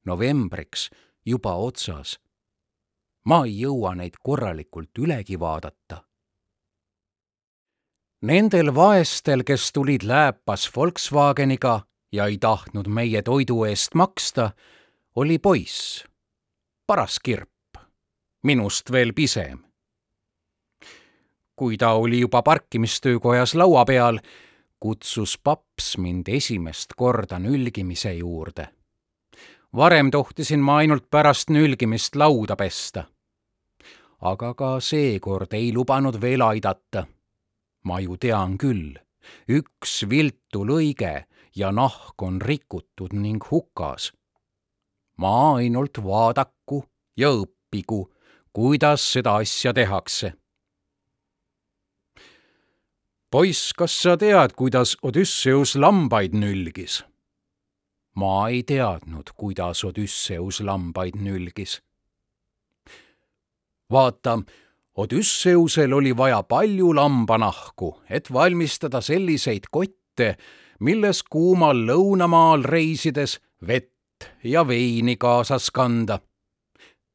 novembriks 0.06 0.90
juba 1.26 1.56
otsas 1.56 2.20
ma 3.26 3.44
ei 3.46 3.60
jõua 3.62 3.94
neid 3.96 4.18
korralikult 4.24 4.98
ülegi 4.98 5.40
vaadata. 5.40 6.02
Nendel 8.22 8.70
vaestel, 8.76 9.44
kes 9.44 9.72
tulid 9.74 10.04
lääpas 10.06 10.70
Volkswageniga 10.76 11.82
ja 12.12 12.26
ei 12.26 12.38
tahtnud 12.38 12.88
meie 12.88 13.22
toidu 13.22 13.64
eest 13.66 13.96
maksta, 13.98 14.52
oli 15.16 15.40
poiss, 15.40 16.06
paras 16.88 17.20
kirp, 17.20 17.82
minust 18.44 18.92
veel 18.92 19.14
pisem. 19.14 19.60
kui 21.56 21.78
ta 21.78 21.94
oli 21.94 22.20
juba 22.20 22.42
parkimistöökojas 22.42 23.54
laua 23.56 23.86
peal, 23.86 24.18
kutsus 24.80 25.38
paps 25.38 25.98
mind 25.98 26.28
esimest 26.28 26.94
korda 26.98 27.40
nülgimise 27.40 28.14
juurde 28.14 28.81
varem 29.76 30.12
tohtisin 30.12 30.60
ma 30.60 30.78
ainult 30.78 31.10
pärast 31.10 31.50
nülgimist 31.50 32.16
lauda 32.16 32.56
pesta. 32.56 33.04
aga 34.22 34.54
ka 34.54 34.80
seekord 34.80 35.54
ei 35.54 35.74
lubanud 35.74 36.22
veel 36.22 36.42
aidata. 36.42 37.08
ma 37.84 38.00
ju 38.00 38.18
tean 38.18 38.58
küll, 38.58 38.98
üks 39.50 40.10
viltu 40.10 40.66
lõige 40.66 41.26
ja 41.56 41.72
nahk 41.72 42.22
on 42.22 42.42
rikutud 42.42 43.14
ning 43.14 43.44
hukas. 43.52 44.12
ma 45.18 45.56
ainult 45.56 46.04
vaadaku 46.04 46.84
ja 47.18 47.30
õppigu, 47.30 48.12
kuidas 48.54 49.12
seda 49.14 49.36
asja 49.36 49.74
tehakse 49.74 50.34
poiss, 53.32 53.72
kas 53.74 53.94
sa 53.96 54.18
tead, 54.20 54.52
kuidas 54.60 54.98
Odüsseus 55.08 55.78
lambaid 55.80 56.36
nülgis? 56.36 57.00
Ma 58.16 58.50
ei 58.50 58.64
teadnud, 58.64 59.32
kuidas 59.38 59.84
Odüsseus 59.84 60.62
lambaid 60.62 61.16
nülgis. 61.16 61.82
vaata, 63.92 64.40
Odüsseusel 64.96 65.94
oli 65.94 66.18
vaja 66.18 66.44
palju 66.44 66.96
lambanahku, 66.96 68.02
et 68.10 68.34
valmistada 68.34 69.02
selliseid 69.02 69.68
kotte, 69.72 70.38
milles 70.80 71.24
kuumal 71.24 71.86
lõunamaal 71.88 72.64
reisides 72.64 73.40
vett 73.68 74.28
ja 74.44 74.68
veini 74.68 75.16
kaasas 75.16 75.72
kanda. 75.72 76.20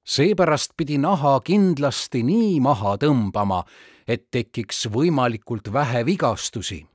seepärast 0.04 0.72
pidi 0.76 0.98
naha 0.98 1.40
kindlasti 1.40 2.22
nii 2.22 2.60
maha 2.60 2.96
tõmbama, 2.96 3.64
et 4.08 4.30
tekiks 4.30 4.86
võimalikult 4.86 5.72
vähe 5.72 6.06
vigastusi 6.06 6.86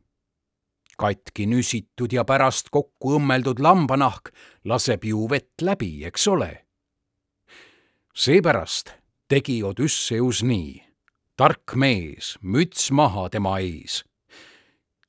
katki 1.02 1.48
nüsitud 1.50 2.14
ja 2.14 2.24
pärast 2.28 2.70
kokku 2.74 3.16
õmmeldud 3.18 3.62
lambanahk 3.64 4.32
laseb 4.70 5.06
ju 5.10 5.26
vett 5.30 5.64
läbi, 5.66 6.06
eks 6.06 6.28
ole. 6.28 6.52
seepärast 8.14 8.94
tegi 9.32 9.62
Odüsseus 9.64 10.44
nii. 10.44 10.84
tark 11.38 11.76
mees, 11.76 12.38
müts 12.42 12.92
maha 12.92 13.30
tema 13.30 13.58
ees. 13.60 14.04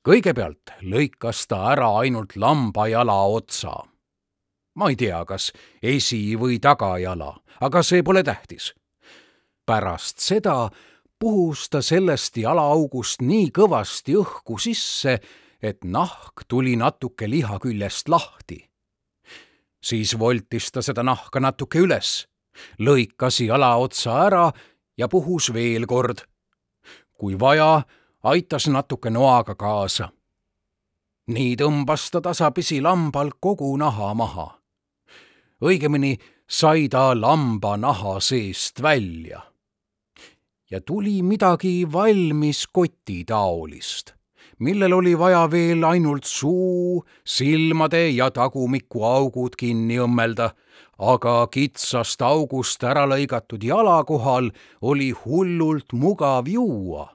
kõigepealt 0.07 0.73
lõikas 0.81 1.45
ta 1.47 1.71
ära 1.73 1.89
ainult 1.99 2.35
lambajala 2.35 3.19
otsa. 3.37 3.83
ma 4.75 4.89
ei 4.89 4.95
tea, 4.95 5.25
kas 5.25 5.51
esi- 5.81 6.39
või 6.39 6.59
tagajala, 6.59 7.37
aga 7.61 7.83
see 7.83 8.01
pole 8.03 8.23
tähtis. 8.23 8.73
pärast 9.65 10.19
seda 10.19 10.69
puhus 11.19 11.69
ta 11.69 11.81
sellest 11.81 12.37
jalaaugust 12.37 13.21
nii 13.21 13.51
kõvasti 13.55 14.15
õhku 14.19 14.57
sisse, 14.59 15.19
et 15.63 15.83
nahk 15.83 16.43
tuli 16.47 16.75
natuke 16.75 17.29
liha 17.29 17.59
küljest 17.59 18.09
lahti. 18.09 18.69
siis 19.83 20.19
voltis 20.19 20.71
ta 20.71 20.81
seda 20.81 21.03
nahka 21.03 21.39
natuke 21.39 21.79
üles, 21.79 22.27
lõikas 22.79 23.39
jala 23.43 23.75
otsa 23.75 24.17
ära 24.27 24.51
ja 24.97 25.07
puhus 25.07 25.53
veel 25.53 25.87
kord. 25.87 26.27
kui 27.17 27.39
vaja, 27.39 27.83
aitas 28.23 28.67
natuke 28.67 29.09
noaga 29.09 29.55
kaasa. 29.55 30.09
nii 31.27 31.55
tõmbas 31.55 32.11
ta 32.11 32.21
tasapisi 32.21 32.81
lambal 32.81 33.31
kogu 33.39 33.77
naha 33.77 34.13
maha. 34.13 34.59
õigemini 35.61 36.17
sai 36.47 36.89
ta 36.89 37.13
lamba 37.15 37.77
naha 37.77 38.19
seest 38.19 38.81
välja 38.81 39.41
ja 40.71 40.81
tuli 40.81 41.21
midagi 41.21 41.85
valmis 41.93 42.67
kotitaolist 42.67 44.12
millel 44.63 44.93
oli 44.93 45.13
vaja 45.19 45.43
veel 45.51 45.83
ainult 45.83 46.23
suu, 46.23 47.03
silmade 47.25 48.07
ja 48.09 48.29
tagumiku 48.31 49.03
augud 49.03 49.57
kinni 49.59 49.99
õmmelda, 49.99 50.53
aga 50.99 51.33
kitsast 51.51 52.21
august 52.23 52.83
ära 52.87 53.03
lõigatud 53.09 53.63
jala 53.63 53.97
kohal 54.07 54.51
oli 54.81 55.11
hullult 55.23 55.91
mugav 55.93 56.47
juua, 56.47 57.09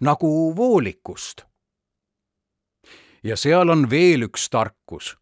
nagu 0.00 0.30
voolikust. 0.56 1.44
ja 3.24 3.36
seal 3.36 3.70
on 3.70 3.90
veel 3.90 4.28
üks 4.28 4.48
tarkus. 4.48 5.16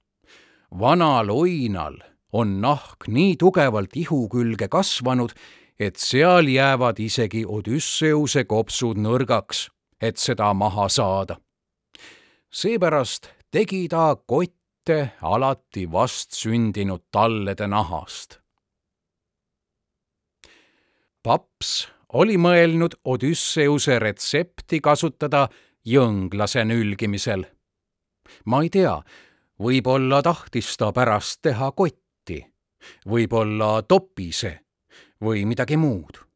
vanal 0.81 1.31
oinal 1.31 1.99
on 2.33 2.61
nahk 2.61 3.09
nii 3.09 3.37
tugevalt 3.37 3.97
ihu 3.97 4.29
külge 4.29 4.69
kasvanud, 4.69 5.33
et 5.79 5.97
seal 5.97 6.49
jäävad 6.49 6.99
isegi 6.99 7.45
Odüsseuse 7.47 8.45
kopsud 8.45 8.97
nõrgaks, 8.97 9.69
et 10.01 10.17
seda 10.17 10.55
maha 10.55 10.89
saada 10.89 11.37
seepärast 12.53 13.29
tegi 13.51 13.89
ta 13.89 14.17
kotte 14.27 15.11
alati 15.23 15.93
vastsündinud 15.93 17.03
tallede 17.11 17.67
nahast. 17.67 18.39
paps 21.23 21.89
oli 22.13 22.37
mõelnud 22.37 22.99
Odüsseuse 23.05 23.99
retsepti 23.99 24.81
kasutada 24.81 25.49
jõnglase 25.85 26.65
nülgimisel. 26.65 27.45
ma 28.45 28.63
ei 28.63 28.71
tea, 28.71 28.97
võib-olla 29.59 30.23
tahtis 30.23 30.77
ta 30.77 30.93
pärast 30.93 31.43
teha 31.43 31.73
kotti. 31.73 32.47
võib-olla 33.07 33.83
Topise 33.83 34.61
või 35.23 35.47
midagi 35.47 35.77
muud. 35.77 36.32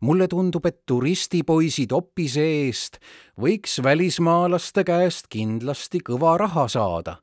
Mulle 0.00 0.28
tundub, 0.28 0.66
et 0.66 0.86
turistipoisi 0.86 1.86
Topise 1.86 2.44
eest 2.44 2.98
võiks 3.40 3.82
välismaalaste 3.82 4.84
käest 4.84 5.28
kindlasti 5.28 6.00
kõva 6.04 6.36
raha 6.38 6.68
saada. 6.68 7.16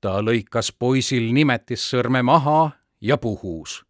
ta 0.00 0.20
lõikas 0.22 0.72
poisil 0.78 1.32
nimetissõrme 1.32 2.22
maha 2.22 2.70
ja 3.00 3.16
puhus. 3.16 3.84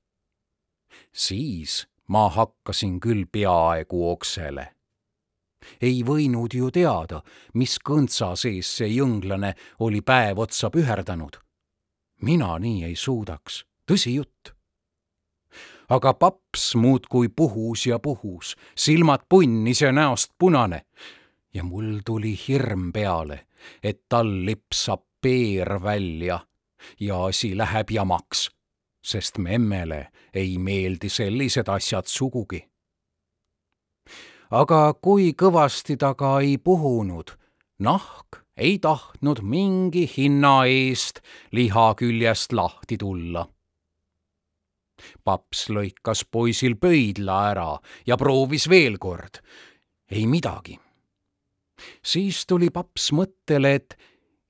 siis 1.13 1.87
ma 2.09 2.29
hakkasin 2.29 3.01
küll 3.01 3.27
peaaegu 3.33 4.11
oksele 4.11 4.77
ei 5.81 6.03
võinud 6.07 6.55
ju 6.55 6.71
teada, 6.71 7.23
mis 7.55 7.79
kõntsa 7.83 8.33
sees 8.39 8.71
see 8.79 8.91
jõnglane 8.97 9.55
oli 9.87 10.03
päev 10.03 10.39
otsa 10.47 10.71
püherdanud. 10.71 11.39
mina 12.23 12.59
nii 12.59 12.85
ei 12.85 12.97
suudaks, 12.97 13.65
tõsi 13.87 14.15
jutt. 14.15 14.56
Aga 15.89 16.15
paps 16.15 16.75
muudkui 16.75 17.29
puhus 17.29 17.87
ja 17.87 17.99
puhus, 17.99 18.57
silmad 18.77 19.21
punnis 19.29 19.81
ja 19.81 19.93
näost 19.93 20.33
punane. 20.39 20.83
ja 21.55 21.63
mul 21.65 22.01
tuli 22.05 22.39
hirm 22.49 22.93
peale, 22.93 23.47
et 23.83 24.03
tal 24.09 24.45
lipsab 24.45 25.03
peer 25.21 25.83
välja 25.83 26.41
ja 27.01 27.25
asi 27.25 27.57
läheb 27.59 27.91
jamaks, 27.91 28.51
sest 29.05 29.39
memmele 29.39 30.09
ei 30.35 30.59
meeldi 30.59 31.09
sellised 31.09 31.69
asjad 31.69 32.07
sugugi 32.07 32.69
aga 34.51 34.95
kui 35.03 35.33
kõvasti 35.33 35.97
ta 35.99 36.15
ka 36.15 36.39
ei 36.41 36.59
puhunud, 36.59 37.33
nahk 37.79 38.43
ei 38.57 38.79
tahtnud 38.79 39.43
mingi 39.43 40.07
hinna 40.09 40.65
eest 40.71 41.21
liha 41.53 41.95
küljest 41.99 42.53
lahti 42.53 42.97
tulla. 42.97 43.47
Paps 45.25 45.69
lõikas 45.71 46.25
poisil 46.31 46.77
pöidla 46.81 47.39
ära 47.51 47.71
ja 48.07 48.17
proovis 48.17 48.69
veel 48.69 48.99
kord. 48.99 49.41
ei 50.11 50.27
midagi. 50.27 50.79
siis 52.05 52.47
tuli 52.47 52.71
paps 52.71 53.13
mõttele, 53.13 53.75
et 53.75 53.99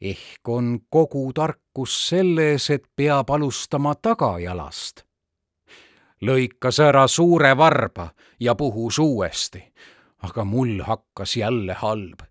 ehk 0.00 0.48
on 0.48 0.78
kogu 0.90 1.32
tarkus 1.32 2.08
selles, 2.08 2.70
et 2.70 2.84
peab 2.96 3.30
alustama 3.30 3.94
tagajalast 3.94 5.06
lõikas 6.22 6.80
ära 6.80 7.06
suure 7.08 7.52
varba 7.56 8.10
ja 8.40 8.54
puhus 8.54 8.98
uuesti, 8.98 9.60
aga 10.24 10.44
mul 10.44 10.80
hakkas 10.82 11.36
jälle 11.36 11.74
halb. 11.74 12.22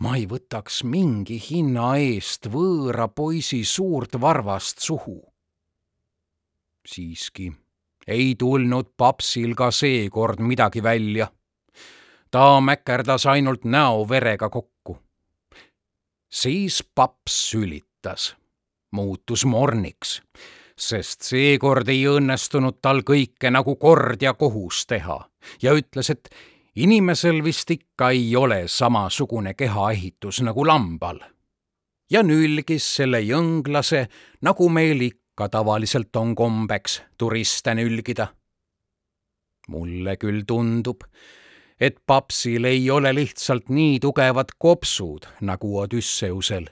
ma 0.00 0.16
ei 0.16 0.26
võtaks 0.26 0.84
mingi 0.84 1.36
hinna 1.50 1.96
eest 2.00 2.46
võõra 2.48 3.08
poisi 3.08 3.64
suurt 3.64 4.20
varvast 4.20 4.78
suhu. 4.78 5.29
Siiski 6.86 7.52
ei 8.06 8.34
tulnud 8.38 8.92
papsil 8.96 9.54
ka 9.54 9.70
seekord 9.70 10.40
midagi 10.40 10.82
välja. 10.82 11.28
ta 12.30 12.60
mäkerdas 12.60 13.26
ainult 13.26 13.64
näo 13.64 14.08
verega 14.08 14.48
kokku. 14.48 14.98
siis 16.30 16.84
paps 16.94 17.50
sülitas, 17.50 18.36
muutus 18.90 19.44
morniks 19.44 20.22
sest 20.80 21.26
seekord 21.28 21.88
ei 21.92 22.06
õnnestunud 22.08 22.80
tal 22.82 23.02
kõike 23.06 23.50
nagu 23.52 23.76
kord 23.76 24.22
ja 24.22 24.32
kohus 24.34 24.86
teha 24.88 25.18
ja 25.62 25.74
ütles, 25.76 26.10
et 26.10 26.30
inimesel 26.74 27.42
vist 27.44 27.70
ikka 27.70 28.10
ei 28.16 28.32
ole 28.36 28.64
samasugune 28.68 29.54
kehaehitus 29.54 30.40
nagu 30.46 30.66
lambal. 30.66 31.20
ja 32.10 32.22
nülgis 32.26 32.86
selle 32.96 33.20
jõnglase, 33.20 34.08
nagu 34.42 34.68
meil 34.68 35.00
ikka 35.00 35.20
tavaliselt 35.48 36.16
on 36.16 36.34
kombeks 36.34 37.02
turiste 37.18 37.74
nülgida. 37.74 38.26
mulle 39.68 40.16
küll 40.16 40.42
tundub, 40.46 41.04
et 41.80 41.96
papsil 42.06 42.64
ei 42.64 42.90
ole 42.90 43.14
lihtsalt 43.14 43.68
nii 43.68 44.00
tugevad 44.00 44.52
kopsud 44.58 45.26
nagu 45.40 45.78
Odüsseusel. 45.78 46.66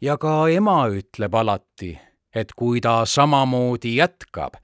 ja 0.00 0.18
ka 0.18 0.48
ema 0.48 0.88
ütleb 0.88 1.34
alati, 1.34 1.98
et 2.34 2.52
kui 2.52 2.80
ta 2.80 3.04
samamoodi 3.06 3.96
jätkab, 3.96 4.54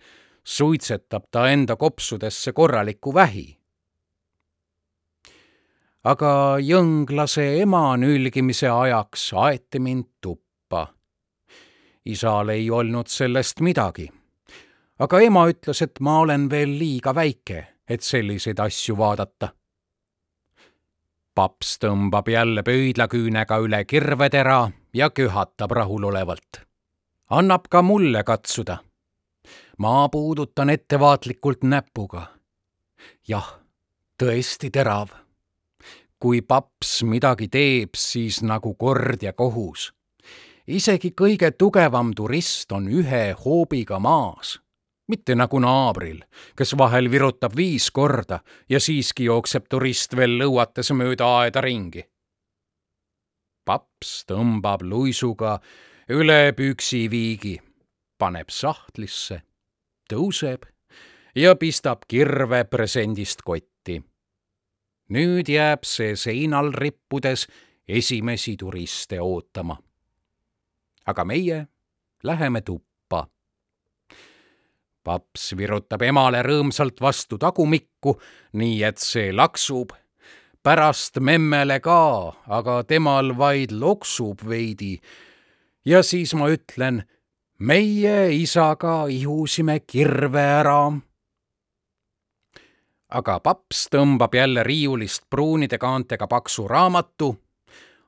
suitsetab 0.45 1.31
ta 1.31 1.49
enda 1.49 1.77
kopsudesse 1.77 2.53
korraliku 2.53 3.15
vähi. 3.15 3.59
aga 6.05 6.59
jõnglase 6.61 7.45
ema 7.63 7.97
nülgimise 7.97 8.69
ajaks 8.69 9.33
aeti 9.33 9.79
mind 9.79 10.05
tuppa. 10.21 10.44
Isal 12.05 12.49
ei 12.49 12.71
olnud 12.71 13.07
sellest 13.07 13.61
midagi. 13.61 14.11
aga 14.99 15.21
ema 15.21 15.47
ütles, 15.49 15.83
et 15.83 16.01
ma 16.01 16.19
olen 16.19 16.51
veel 16.51 16.79
liiga 16.79 17.15
väike, 17.15 17.67
et 17.89 18.03
selliseid 18.03 18.59
asju 18.59 18.97
vaadata 18.97 19.55
paps 21.35 21.79
tõmbab 21.83 22.29
jälle 22.31 22.63
pöidlaküünega 22.63 23.59
üle 23.59 23.85
kirvetera 23.85 24.71
ja 24.95 25.11
köhatab 25.11 25.71
rahulolevalt 25.71 26.65
annab 27.29 27.69
ka 27.71 27.83
mulle 27.83 28.23
katsuda. 28.25 28.79
ma 29.79 30.09
puudutan 30.09 30.71
ettevaatlikult 30.71 31.63
näpuga. 31.63 32.27
jah, 33.29 33.61
tõesti 34.23 34.71
terav. 34.71 35.09
kui 36.19 36.43
paps 36.43 37.03
midagi 37.03 37.49
teeb, 37.49 37.91
siis 37.97 38.43
nagu 38.43 38.75
kord 38.75 39.23
ja 39.23 39.33
kohus. 39.33 39.93
Isegi 40.67 41.11
kõige 41.11 41.51
tugevam 41.51 42.15
turist 42.15 42.73
on 42.73 42.89
ühe 42.89 43.35
hoobiga 43.45 43.99
maas 43.99 44.59
mitte 45.09 45.35
nagu 45.37 45.61
naabril, 45.61 46.23
kes 46.57 46.75
vahel 46.79 47.11
virutab 47.13 47.57
viis 47.57 47.91
korda 47.91 48.41
ja 48.69 48.81
siiski 48.81 49.29
jookseb 49.29 49.69
turist 49.69 50.17
veel 50.17 50.39
lõuates 50.41 50.93
mööda 50.97 51.29
aeda 51.41 51.61
ringi. 51.61 52.05
paps 53.65 54.25
tõmbab 54.29 54.83
luisuga 54.85 55.59
üle 56.09 56.53
püksiviigi, 56.53 57.61
paneb 58.19 58.51
sahtlisse, 58.53 59.41
tõuseb 60.09 60.67
ja 61.35 61.55
pistab 61.57 62.05
kirve 62.09 62.65
presendist 62.65 63.43
kotti. 63.43 64.03
nüüd 65.09 65.49
jääb 65.49 65.85
see 65.85 66.17
seinal 66.17 66.73
rippudes 66.73 67.47
esimesi 67.89 68.57
turiste 68.57 69.21
ootama. 69.21 69.77
Aga 71.07 71.25
meie 71.25 71.67
läheme 72.23 72.61
tuppa. 72.61 73.27
paps 75.05 75.53
virutab 75.57 76.03
emale 76.03 76.43
rõõmsalt 76.43 77.01
vastu 77.01 77.39
tagumikku, 77.39 78.17
nii 78.53 78.83
et 78.85 78.99
see 78.99 79.33
laksub 79.33 79.93
pärast 80.65 81.21
memmele 81.21 81.81
ka, 81.81 82.33
aga 82.49 82.83
temal 82.89 83.35
vaid 83.37 83.73
loksub 83.73 84.41
veidi 84.49 84.97
ja 85.85 86.03
siis 86.03 86.33
ma 86.35 86.49
ütlen, 86.49 87.03
meie 87.59 88.33
isaga 88.33 89.05
ihusime 89.13 89.81
kirve 89.81 90.41
ära. 90.61 90.93
aga 93.15 93.39
paps 93.41 93.87
tõmbab 93.93 94.33
jälle 94.35 94.65
riiulist 94.67 95.29
pruunide 95.31 95.79
kaantega 95.79 96.27
paksu 96.27 96.65
raamatu, 96.69 97.37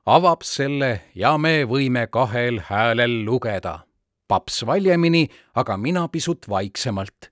avab 0.07 0.45
selle 0.47 0.91
ja 1.15 1.35
me 1.37 1.65
võime 1.67 2.07
kahel 2.07 2.61
häälel 2.69 3.25
lugeda. 3.25 3.83
paps 4.27 4.65
valjemini, 4.65 5.27
aga 5.55 5.77
mina 5.77 6.07
pisut 6.07 6.49
vaiksemalt. 6.49 7.31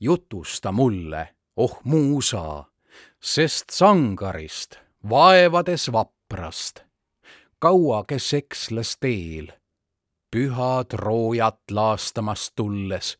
jutusta 0.00 0.72
mulle, 0.72 1.28
oh 1.56 1.80
muusa, 1.84 2.64
sest 3.20 3.70
sangarist, 3.70 4.78
vaevades 5.08 5.92
vaprast 5.92 6.90
kaua 7.60 8.04
kes 8.08 8.32
eksles 8.38 8.94
teel, 9.04 9.50
püha 10.32 10.84
Troojat 10.88 11.60
laastamas 11.70 12.52
tulles. 12.56 13.18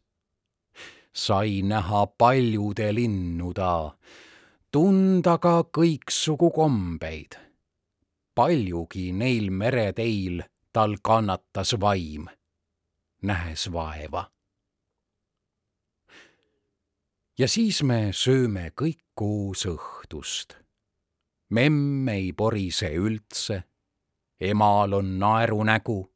sai 1.12 1.62
näha 1.62 2.07
paljude 2.07 2.92
linnuda, 2.94 3.92
tunda 4.72 5.38
ka 5.38 5.55
kõiksugu 5.76 6.51
kombeid. 6.55 7.49
Paljugi 8.35 9.12
neil 9.12 9.51
mereteil 9.51 10.43
tal 10.72 10.97
kannatas 11.03 11.74
vaim, 11.81 12.28
nähes 13.22 13.72
vaeva. 13.72 14.31
ja 17.39 17.49
siis 17.49 17.83
me 17.83 18.12
sööme 18.12 18.70
kõik 18.76 19.03
koos 19.14 19.66
õhtust. 19.66 20.55
memm 21.51 22.09
ei 22.09 22.33
porise 22.33 22.95
üldse 22.95 23.62
emal 24.41 24.93
on 24.93 25.18
naerunägu. 25.18 26.11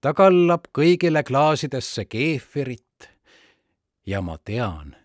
ta 0.00 0.14
kallab 0.14 0.68
kõigile 0.78 1.22
klaasidesse 1.22 2.04
keefirit 2.04 3.08
ja 4.06 4.20
ma 4.20 4.38
tean, 4.38 4.96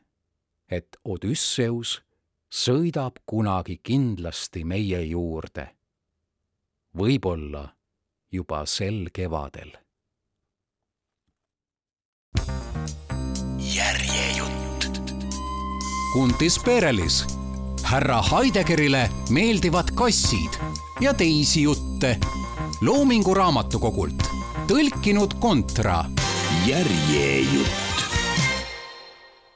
et 0.69 0.97
Odüsseus 1.05 2.01
sõidab 2.49 3.19
kunagi 3.25 3.79
kindlasti 3.83 4.63
meie 4.63 5.01
juurde. 5.05 5.67
võib-olla 6.97 7.67
juba 8.31 8.65
sel 8.65 9.09
kevadel. 9.13 9.71
järjejutt. 13.59 15.01
Kuntis 16.13 16.59
Perelis, 16.59 17.25
härra 17.83 18.21
Heidegerile 18.21 19.09
meeldivad 19.29 19.91
kassid 19.95 20.57
ja 21.01 21.13
teisi 21.13 21.61
jutte 21.61 22.17
Loomingu 22.81 23.33
Raamatukogult 23.33 24.23
tõlkinud 24.67 25.39
Kontra. 25.39 26.05
järjejutt 26.65 28.16